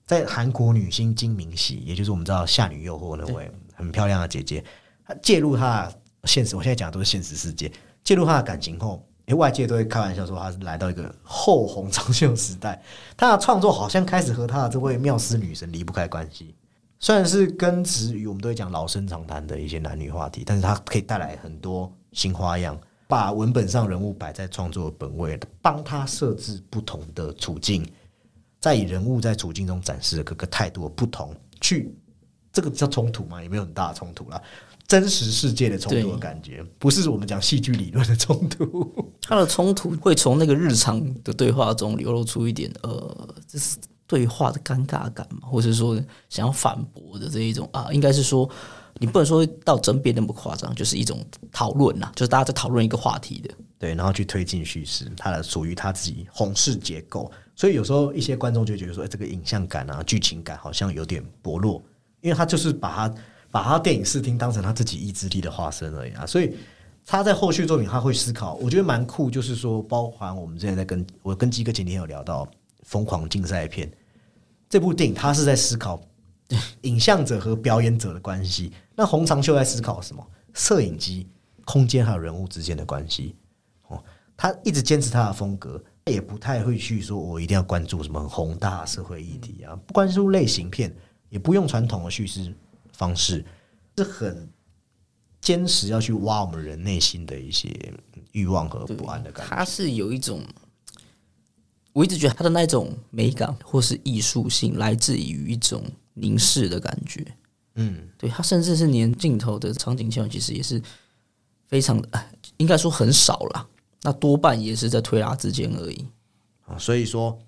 [0.07, 4.64] 在韩国女星金明喜，也就是我们知道《夏女诱惑》那位很漂亮的姐姐，
[5.07, 5.92] 她介入她
[6.24, 7.70] 现实，我现在讲的都是现实世界。
[8.03, 12.83] 介入她的感情后，外界都会开玩笑说他是来到一个后红长袖时代。
[13.16, 16.55] 他的创作好像开始和他的这位妙思女神离不开关系。
[16.99, 22.78] 虽然是根植于我们都会讲老生常谈的一些男女话题，但是它可以带来很多新花样，
[23.09, 27.91] 把文本上人物摆在创作本位，帮他设置不同的处境。
[28.61, 31.91] 在以人物在处境中展示的各个态度的不同，去
[32.53, 33.43] 这个叫冲突吗？
[33.43, 34.43] 也没有很大的冲突啦，
[34.91, 38.93] 真实世界的冲突的感觉，不是我们讲戏剧理论的冲突。
[39.22, 43.76] 他的冲突会从那个日常的对话中流露出一点，呃，这是
[44.09, 45.95] 对话的尴尬感嘛，或者说
[46.28, 48.51] 想要反驳的这一种啊，应该是说
[48.99, 57.30] 你不能说到争辩那么夸张，就是一种讨论呐，就是大家在讨论一个话题的，对，然后去推进叙事，它的属于他自己红式结构。
[57.55, 61.80] 所以有时候一些观众就觉得说，这个影像感啊、剧情感好像有点薄弱，
[62.22, 63.14] 因为他就是把他
[63.51, 66.26] 把他电影视听当成他自己意志力的化身而已啊。
[66.26, 66.57] 所以
[67.05, 72.44] 他在后续作品他会思考，我觉得蛮酷，就是说，包含我们之前在跟我跟基哥前天有聊到
[72.82, 73.88] 《疯狂竞赛片》
[74.68, 76.01] 这部电影，他是在思考
[76.82, 78.72] 影像者和表演者的关系。
[78.94, 80.26] 那洪长秀在思考什么？
[80.55, 81.28] 摄影机、
[81.64, 83.34] 空间还有人物之间的关系。
[83.88, 84.03] 哦，
[84.36, 85.82] 他一直坚持他的风格。
[86.07, 90.92] 也不太会去说，我一定要关注什么宏大社会议题啊，不关注类型片，
[91.28, 92.53] 也不用传统的叙事
[93.01, 93.42] 方式，
[93.96, 94.46] 是很
[95.40, 97.74] 坚持要去挖我们人内心的一些
[98.32, 99.57] 欲望和不安的感觉。
[99.57, 100.42] 他是有一种，
[101.94, 105.82] 我一直觉得他的那种美感或是艺术性，来自于一种
[106.12, 107.26] 凝视的感觉。
[107.76, 110.82] 嗯，对他甚至是连镜头的场景效，其实也是
[111.68, 112.24] 非常的，
[112.59, 113.66] 应该说很少了。
[114.03, 116.07] 那多半也是在推拉之间而已。
[116.66, 117.38] 啊，所以说，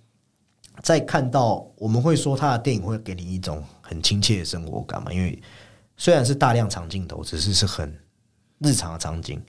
[0.82, 5.38] 在看到我们会说他的电影会给你一种很亲切的生活感嘛，因为
[5.96, 7.94] 虽然是大量长镜头，只是是很
[8.58, 9.42] 日常的场景。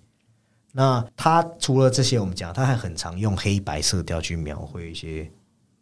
[0.72, 5.32] 那他除了这些，我们讲他还很常用黑白色调去描绘一些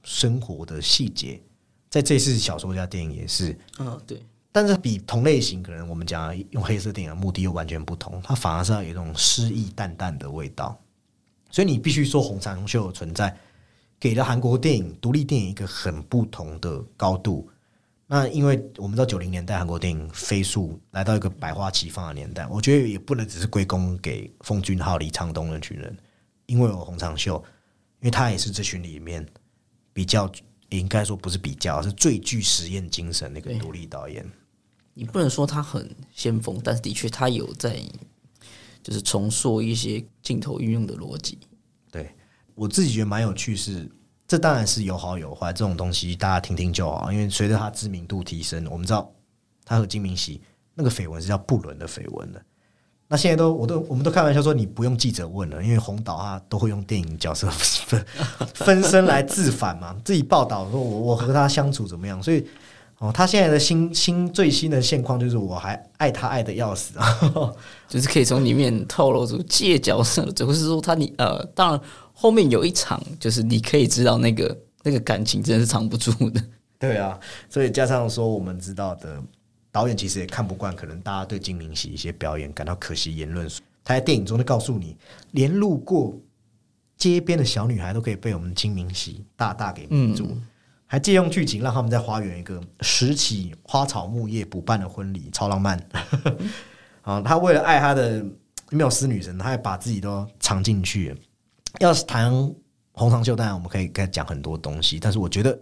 [0.04, 1.41] 生活的细节，
[1.89, 4.22] 在这次小说家电影也是，嗯，对。
[4.52, 10.78] 但是比同类型可能我们讲用黑色电影的目的又完全不同，它反而是要有一种诗意淡淡的味道。
[11.49, 13.34] 所以你必须说红长袖的存在，
[13.97, 17.49] 给了韩国电影独立电影一个很不同的高度。
[18.14, 25.97] 那因为我们知道九零年代韩国电影飞速来到一个百花齐放的年代，我觉得也不能只是归功给奉俊昊、李沧东那群人，
[26.45, 27.41] 因为有洪长秀，
[28.01, 29.26] 因为他也是这群里面
[29.93, 30.30] 比较
[30.72, 34.30] 应该说不是比较，是最具实验精神的一个独立导演。
[34.93, 37.82] 你不能说他很先锋，但是的确他有在
[38.84, 41.38] 就是重塑一些镜头运用的逻辑。
[41.89, 42.14] 对
[42.55, 43.89] 我自己觉得蛮有趣是。
[44.32, 47.11] 这当然是有好有坏，这种东西大家听听就好。
[47.11, 49.11] 因为随着他知名度提升，我们知道
[49.65, 50.39] 他和金明熙
[50.73, 52.41] 那个绯闻是叫不伦的绯闻的。
[53.09, 58.05] 那现在都我都我们都开玩笑说，你不用记者问了，因为洪导他都会用电影角色分
[58.53, 62.23] 分身来自反嘛， 自己报道说我我和他相处怎么样。
[62.23, 62.47] 所以
[62.99, 66.93] 哦，他现在的新新最新的现况就是我还爱他爱的要死，
[67.89, 71.82] 就是可以从里面透露出借角色，只会是说他你呃，当然。
[72.22, 76.39] 后面有一场，就是你可以知道那个那个感情真的是藏不住的。
[76.78, 77.19] 对啊，
[77.49, 79.19] 所以加上说我们知道的
[79.72, 83.49] 导演其实也看不惯，可能大家对金明喜一些表演感到可惜言论。
[83.84, 84.95] 他在电影中就告诉你，
[85.32, 86.15] 连路过
[86.95, 90.38] 街边的小女孩都可以被我们金明喜大大给迷住，
[90.86, 95.84] 还借用剧情让他们在花园一个拾起花草木叶补办的婚礼，超浪漫。
[97.01, 98.24] 啊，他为了爱他的
[98.69, 101.15] 缪斯女神，他还把自己都藏进去。
[101.82, 102.32] 要是谈
[102.91, 105.59] 红长袖，当然我们可以跟讲很多东西，但是我觉得，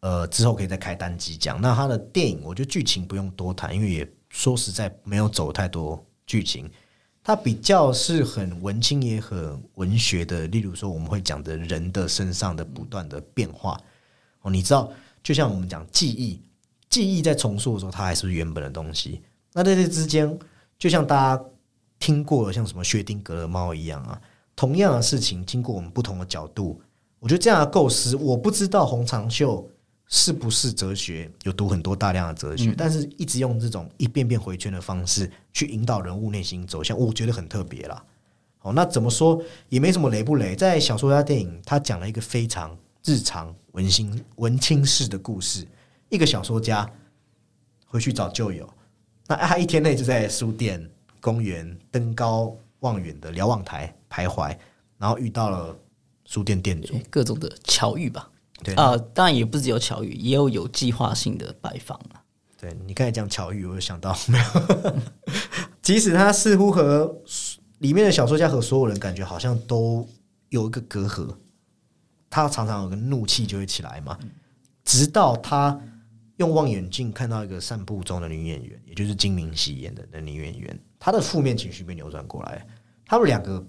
[0.00, 1.60] 呃，之后可以再开单机讲。
[1.60, 6.70] 那他的电影，我觉得剧情不用多谈，因为也说实在没有走太多剧情，
[7.24, 10.46] 它比较是很文青也很文学的。
[10.46, 13.80] 例如说，我们会讲的人的身上的不断的变化
[14.42, 14.92] 哦，你知道，
[15.24, 16.40] 就像我们讲记忆，
[16.88, 19.20] 记忆在重塑的时候，它还是原本的东西。
[19.52, 20.38] 那在这之间，
[20.78, 21.44] 就像大家
[21.98, 24.20] 听过，像什么薛定谔的猫一样啊。
[24.58, 26.80] 同样的事情，经过我们不同的角度，
[27.20, 29.64] 我觉得这样的构思，我不知道洪长秀
[30.08, 38.04] 是不是哲学，有读很多大量的哲学，但是一直用这种一遍遍回圈的方式去引导人物内心走向，我觉得很特别啦。
[38.62, 45.64] 哦，那怎么说也没什么雷不雷，在小说家电影，他讲了一个非常日常文馨文青式的故事，
[46.08, 46.84] 一个小说家
[47.86, 48.68] 回去找旧友，
[49.28, 50.84] 那他一天内就在书店、
[51.20, 52.52] 公园登高。
[52.80, 54.56] 望远的瞭望台徘徊，
[54.98, 55.76] 然后遇到了
[56.24, 58.30] 书店店主，各种的巧遇吧。
[58.62, 62.22] 对啊，当然也不只有巧遇，也有有计划性的拜访啊。
[62.60, 64.96] 对你刚才讲巧遇，我就想到没有？
[65.80, 67.22] 即使他似乎和
[67.78, 70.04] 里面的小说家和所有人感觉好像都
[70.48, 71.36] 有一个隔阂，
[72.28, 74.18] 他常常有个怒气就会起来嘛。
[74.84, 75.80] 直到他
[76.38, 80.76] 用望远镜看到一个散步中的女演员，也就是金明熙演的那女演员。
[80.98, 82.66] 她的负面情绪被扭转过来，
[83.06, 83.64] 他们两个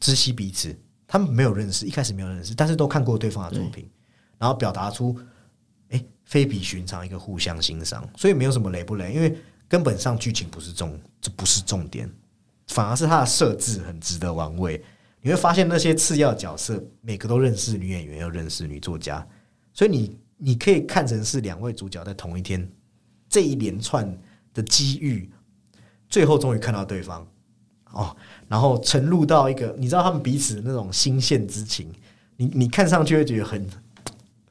[0.00, 0.76] 知悉彼此，
[1.06, 3.88] 他们没有认识，一开始没有认识，但是都看过对方的作品，
[4.38, 5.16] 然后表达出
[5.90, 9.38] 哎非比寻常一个互相欣赏，所以没有什么雷不雷，因为
[9.68, 12.10] 根本上剧情不是重，这不是重点，
[12.68, 14.82] 反而是它的设置很值得玩味。
[15.22, 19.24] 你会发现那些次要角色每个都认识女演员，又认识女作家，
[19.74, 22.66] 所以你你可以看成是两位主角在同一天
[23.28, 24.18] 这一连串
[24.54, 25.30] 的机遇。
[26.08, 27.24] 最后终于看到对方
[27.92, 28.16] 哦，
[28.48, 31.88] 然后沉入到一个你知道他们彼此那种心线之情，
[32.36, 33.66] 你你看上去会觉得很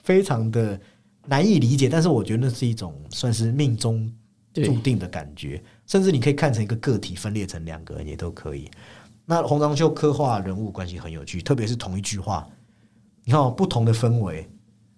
[0.03, 0.79] 非常的
[1.25, 4.11] 难以理解，但是我觉得那是一种算是命中
[4.53, 8.69] 注定的感觉，甚至你可以看成一个个体分裂成两个人也都可以。
[9.25, 12.47] 那洪章秀刻画人物关系很有趣，特别是同一句话，
[13.23, 14.49] 你看不同的氛围、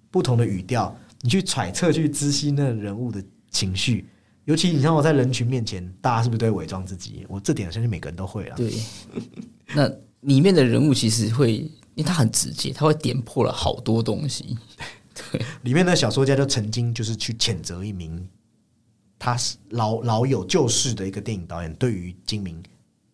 [0.10, 4.08] 不同的语调，你去揣测、去知悉那人物的情绪。
[4.46, 7.26] 尤其你像我在人群面前，大家是不是都会伪装自己？
[7.30, 8.58] 我这点相信每个人都会啊。
[8.58, 8.74] 对，
[9.76, 9.88] 那
[10.22, 14.58] 里面的人物其实会，因为他很直接，他会点破了好多东西。
[15.14, 18.28] 对，里面的小说家就曾经就是去谴责一名
[19.20, 22.62] 他是老老有旧事的一个电影导演，对于金明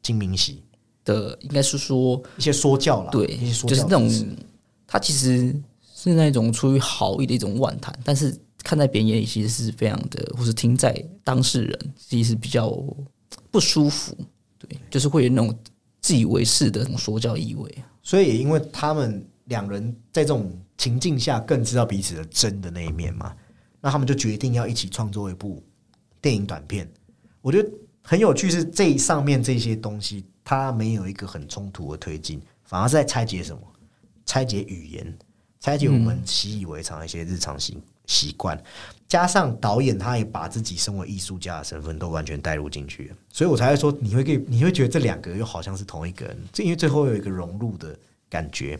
[0.01, 0.63] 金明喜
[1.03, 3.11] 的，应该是说一些说教了。
[3.11, 4.37] 对，一些说教就是那种
[4.87, 5.53] 他其实
[5.93, 8.33] 是那种出于好意的一种妄谈，但是。
[8.63, 10.93] 看在别人眼里，其实是非常的，或是听在
[11.23, 12.69] 当事人，其实比较
[13.51, 14.17] 不舒服。
[14.57, 15.57] 对，就是会有那种
[16.01, 17.83] 自以为是的那种说教意味。
[18.01, 23.35] 所以也因为他们两人在这种情境下更知道彼此的真的那一面嘛，
[23.79, 25.63] 那他们就决定要一起创作一部
[26.21, 26.89] 电影短片。
[27.41, 27.69] 我觉得
[28.01, 33.61] 很有趣，是这上面这些东西，它没有一个很冲突的推进，反而是在拆解什么？
[34.25, 35.17] 拆解语言，
[35.59, 37.77] 拆解我们习以为常的一些日常习
[38.07, 38.61] 习惯。
[39.07, 47.97] 加上导演他也把自己身为艺术家的身份都完全带入进去，所以我才会说你会给你会觉得这两个又好像是同一个人，这因为最后有一个融入的
[48.29, 48.77] 感觉，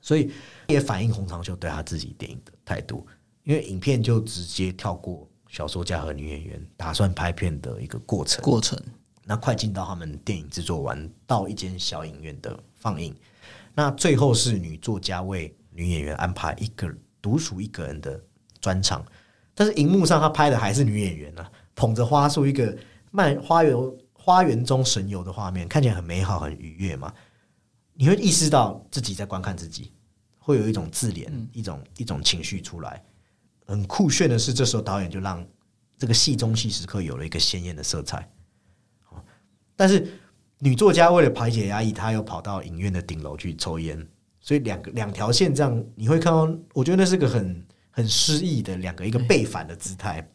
[0.00, 0.32] 所以
[0.66, 3.06] 也反映洪长秀对他自己电影的态度。
[3.44, 8.76] 因为影片就直接跳过小说家和女演员打算拍片的一个过程，过程
[9.22, 13.14] 那快进到他们电影制作完到一间小影院的放映，
[13.72, 16.92] 那最后是女作家为女演员安排一个
[17.22, 18.20] 独属一个人的
[18.64, 19.04] 专场。
[19.54, 22.74] 但是荧幕上他拍的还是女演员呢，捧着花束，一个
[23.10, 23.76] 漫花园
[24.14, 27.12] 花园中神游的画面，看起来很美好、很愉悦嘛。
[27.92, 29.92] 你会意识到自己在观看自己，
[30.38, 33.04] 会有一种自怜、一种一种情绪出来。
[33.66, 35.46] 很酷炫的是，这时候导演就让
[35.98, 38.28] 这个戏中戏时刻有了一个鲜艳的色彩。
[39.76, 40.08] 但是
[40.58, 44.04] 女作家为了排解压抑，她又跑到影院的顶楼去抽烟，
[44.40, 47.64] 所以两个两条线这样，你会看到，我觉得那是个很。
[47.96, 50.28] 很诗意的两个一个背反的姿态，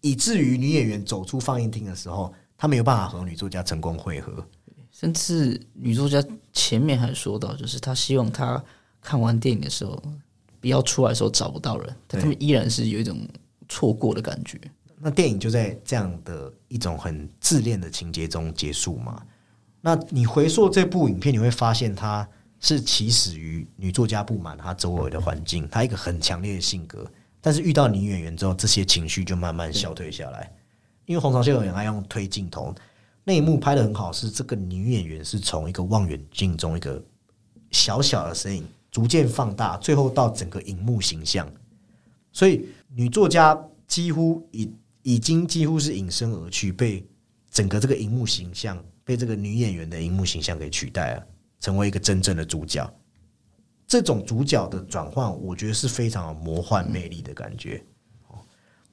[0.00, 4.46] 以至于女演员走出放映厅的时候，她没有办法和女作家成功会合。
[4.92, 8.62] 甚至女作家前面还说到，就是她希望她
[9.00, 10.00] 看完电影的时候，
[10.60, 13.18] 不要出来的时候找不到人，但他们依然是有一种
[13.68, 14.56] 错过的感觉。
[14.96, 19.20] 那电影就在这样的一种很自恋的情节中结束嘛？
[19.80, 22.28] 那你回溯这部影片，你会发现它。
[22.60, 30.52] 是起始于女作家不满她周围的环境，她一个很强烈的性格，但是遇到女演员之后，这些情绪就慢慢消退下来。
[31.06, 32.72] 因为洪长秀很爱用推镜头，
[33.24, 37.02] 那一幕拍的很好，是这个女演员是从一个望远镜中一个
[37.70, 41.50] 小小的身影逐渐放大，最后到整个荧幕形象，
[42.32, 43.58] 所以女作家
[43.88, 47.04] 几乎已已经几乎是隐身而去，被
[47.50, 51.26] 整个这个荧幕形象被这个女演员的荧幕形象给取代了。
[51.60, 52.90] 成为一个真正的主角，
[53.86, 57.84] 这种主角的转换，我觉得是非常有魔幻魅力的感觉。
[58.28, 58.38] 哦，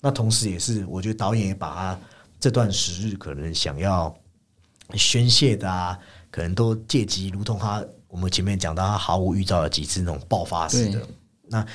[0.02, 2.00] 那同时也是，我觉得导演也把他
[2.40, 4.16] 这段时日可能想要
[4.96, 5.98] 宣泄的啊，
[6.30, 11.08] 可能都借机，如同他我们前面讲到，他毫无预兆的几次那种爆发式的，
[11.48, 11.66] 那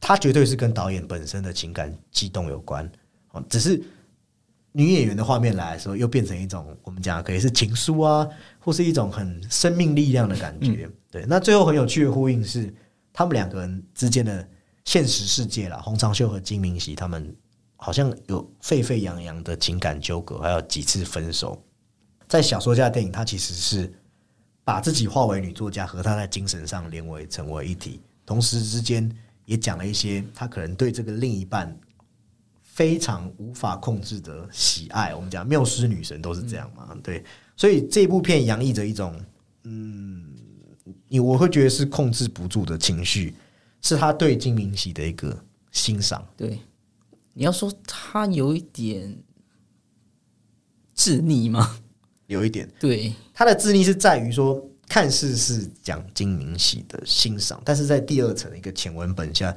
[0.00, 2.90] 他绝对是跟导演本身的情感激动有关。
[3.32, 3.82] 哦，只是。
[4.76, 10.90] 女演员的画面来的时候，又变成一种我们讲可以是情书啊，或是一种很生命力量的感觉。
[11.12, 12.74] 对，那最后很有趣的呼应是，
[13.12, 14.46] 他们两个人之间的
[14.84, 17.32] 现实世界啦，洪长秀和金明喜他们
[17.76, 21.62] 好像有沸沸扬扬的情感纠葛，还有几次分手。
[22.26, 23.92] 在小说家电影，他其实是
[24.64, 29.08] 把自己化为女作家，和他在精神上连为成为一体，同时之间
[29.44, 31.78] 也讲了一些他可能对这个另一半。
[32.74, 36.92] 非常无法控制的喜爱，我们讲缪斯女神都是这样嘛？
[37.04, 37.24] 对，
[37.56, 39.14] 所以这部片洋溢着一种，
[39.62, 40.34] 嗯，
[41.06, 43.32] 你我会觉得是控制不住的情绪，
[43.80, 46.26] 是他对金明喜的一个欣赏。
[46.36, 46.58] 对，
[47.32, 49.16] 你要说他有一点
[50.94, 51.78] 自溺吗？
[52.26, 52.68] 有一点。
[52.80, 59.56] 对，他的自溺是在于说，看似是讲金明喜的欣赏，但是在第二层的一个前文本下，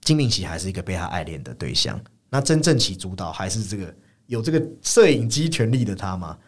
[0.00, 2.02] 金明喜还是一个被他爱恋的对象。
[2.30, 3.94] 那真正起主导还是这个
[4.26, 6.38] 有这个摄影机权力的他嘛？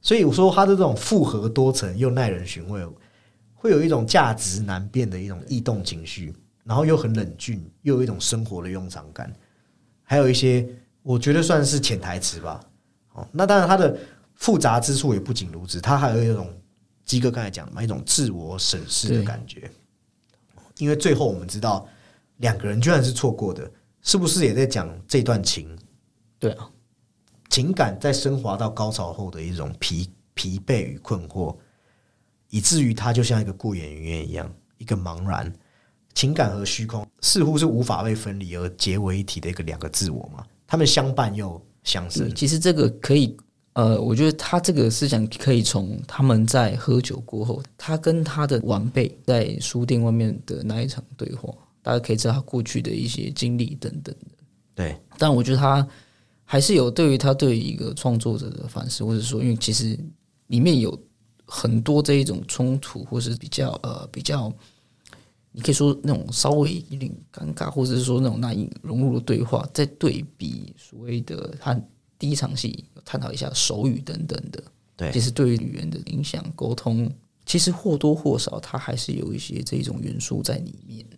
[0.00, 2.84] 所以我说他的这种复合多层又耐人寻味，
[3.54, 6.34] 会有一种价值难辨的一种异动情绪，
[6.64, 9.32] 然后又很冷峻，又有一种生活的用场感，
[10.02, 10.68] 还有一些
[11.02, 12.60] 我觉得算是潜台词吧。
[13.12, 13.96] 哦，那当然他的
[14.34, 16.48] 复杂之处也不仅如此，他还有一种
[17.04, 19.70] 基哥刚才讲的嘛，一种自我审视的感觉。
[20.78, 21.88] 因为最后我们知道
[22.38, 23.70] 两个人居然是错过的。
[24.02, 25.68] 是不是也在讲这段情？
[26.38, 26.68] 对啊，
[27.48, 31.56] 情感在升华到高潮后的一种疲疲惫与困惑，
[32.50, 35.52] 以至于他就像一个过眼云烟一样，一个茫然。
[36.14, 40.44] 情感和虚空似乎是无法被分离而结为一体的一个两个自我嘛？
[40.66, 42.34] 他们相伴又相生。
[42.34, 43.34] 其实这个可以，
[43.72, 51.48] 呃，我觉得他这个思想可以从他们在喝酒过后，他跟他的晚辈在书店外面的那一场对话。
[51.82, 54.96] 大家可以知道他过去的一些经历等等的，对。
[55.18, 55.86] 但我觉得他
[56.44, 59.98] 还是有对于他对于一个创作者的反思，或者说，因为其实
[60.46, 60.96] 里面有
[61.44, 64.52] 很多这一种冲突，或是比较呃比较，
[65.50, 71.78] 你可以说那种稍微有点尴尬，或者是说那种难以融入的对话，在对比所谓的他
[72.18, 74.62] 第一场戏探讨一下手语等等的，
[74.96, 77.10] 对其实对于语言的影响、沟通，
[77.44, 81.11] 其实或多或少它还是有一些这种元素在里面的。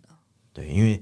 [0.55, 0.99] 对，因为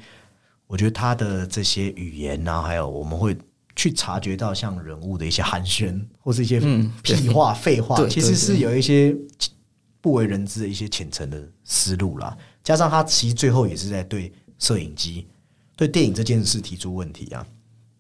[0.67, 3.37] 我觉得他的这些语言啊，还有我们会
[3.77, 9.15] 去察觉到像人物的一些寒暄，或是一些嗯屁话、 废话，其实是有一些
[10.01, 12.37] 不为人知的一些浅层的思路啦。
[12.65, 15.27] 加上他其实最后也是在对摄影机、
[15.77, 17.47] 对电影这件事提出问题啊，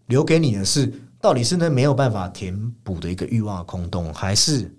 [0.06, 4.74] 留给你的是到底是那没有办法填补的一个欲望的空洞，还是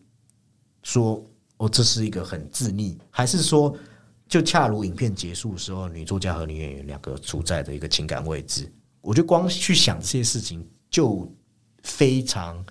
[0.81, 1.23] 说
[1.57, 3.75] 哦这是一个很自溺，还是说
[4.33, 8.67] 就恰如影片结束的时候，女作家和女演员两个处在的一个情感位置？
[8.99, 11.31] 我觉得光去想这些事情就
[11.83, 12.65] 非常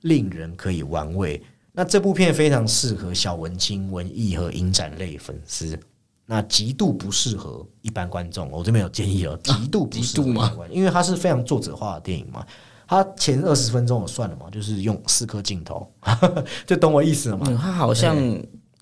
[0.00, 1.40] 令人可以玩味。
[1.70, 5.78] 那这部片非常适合小文青、文艺和影展类粉丝，
[6.26, 8.50] 那极度不适合一般观众。
[8.50, 12.44] 我这边有建议了，极度不适合极度吗一般观众因为它是非常作者化的电影嘛。
[12.88, 15.88] 它前二十分钟我算了嘛，就是用四颗镜头，
[16.66, 17.46] 就懂我意思了嘛？
[17.48, 18.16] 嗯，他好像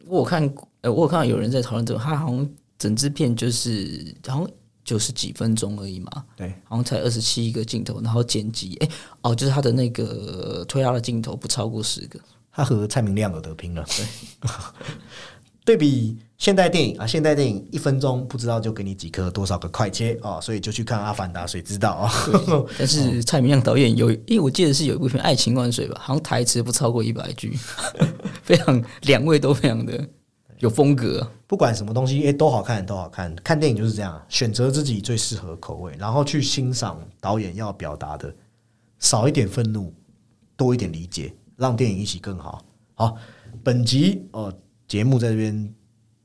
[0.06, 0.50] 我看，
[0.81, 2.49] 呃，我有看到有人在讨论这个，他好像
[2.79, 4.51] 整支片就是好像
[4.85, 8.89] 九十几分钟而已嘛，对，好像才二十七个镜头，然后剪辑，哎、
[9.22, 12.18] 哦，就是他的那个推拉的镜头不超过十个，
[12.53, 13.85] 他和蔡明亮有得拼了。
[13.97, 14.07] 对，
[15.64, 22.11] 对比现代电影啊，现代电影一分钟不知道就给你几颗多少个快切哦，所以就去看《阿凡达》，谁知道啊、
[22.47, 22.66] 哦？
[22.79, 27.59] 但是蔡明亮导演有，因为我记得是有一部片《爱情万岁》吧，好像台词不超过一百句，
[28.43, 30.09] 非常两位都非常的
[30.59, 33.34] 有风格，不管什么东西，诶、都好看，都好看。
[33.36, 38.34] 看电影就是这样，选择自己最适合的口味，然后去欣赏导演要表达的，
[38.98, 39.92] 少一点愤怒，
[40.56, 42.61] 多一点理解，让电影一起更好。
[42.94, 43.16] 好，
[43.62, 44.52] 本集哦
[44.88, 45.72] 节目在这边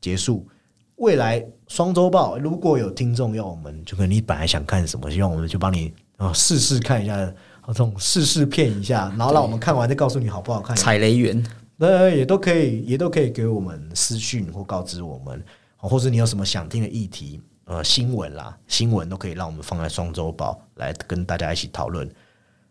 [0.02, 0.48] 结束。
[0.96, 10.76] 未来双周报如果有听众要我们，就跟你本来想看什么，希望我们就帮你啊试试看一下，哦这种试试片一下，然后让我们看完再告诉你好不好看。
[10.76, 11.46] 踩雷源。
[11.88, 15.44] 那也都可以，也都可以给我们私讯或告知我们，
[15.78, 22.10] 或者你有什么想听的议题，呃，新闻啦，新闻都可以让我们放在双周报来跟大家一起讨论。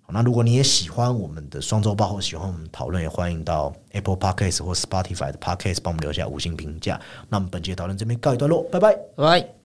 [0.09, 7.01] 那如果你也喜欢我们的双周报或喜欢我们讨论，也欢迎到 Apple Podcast 或 Spotify 的 Podcast 帮我们留下五星评价。
[7.31, 8.79] 那我们本期的讨论这边告一段落，拜。
[8.81, 9.62] 拜拜。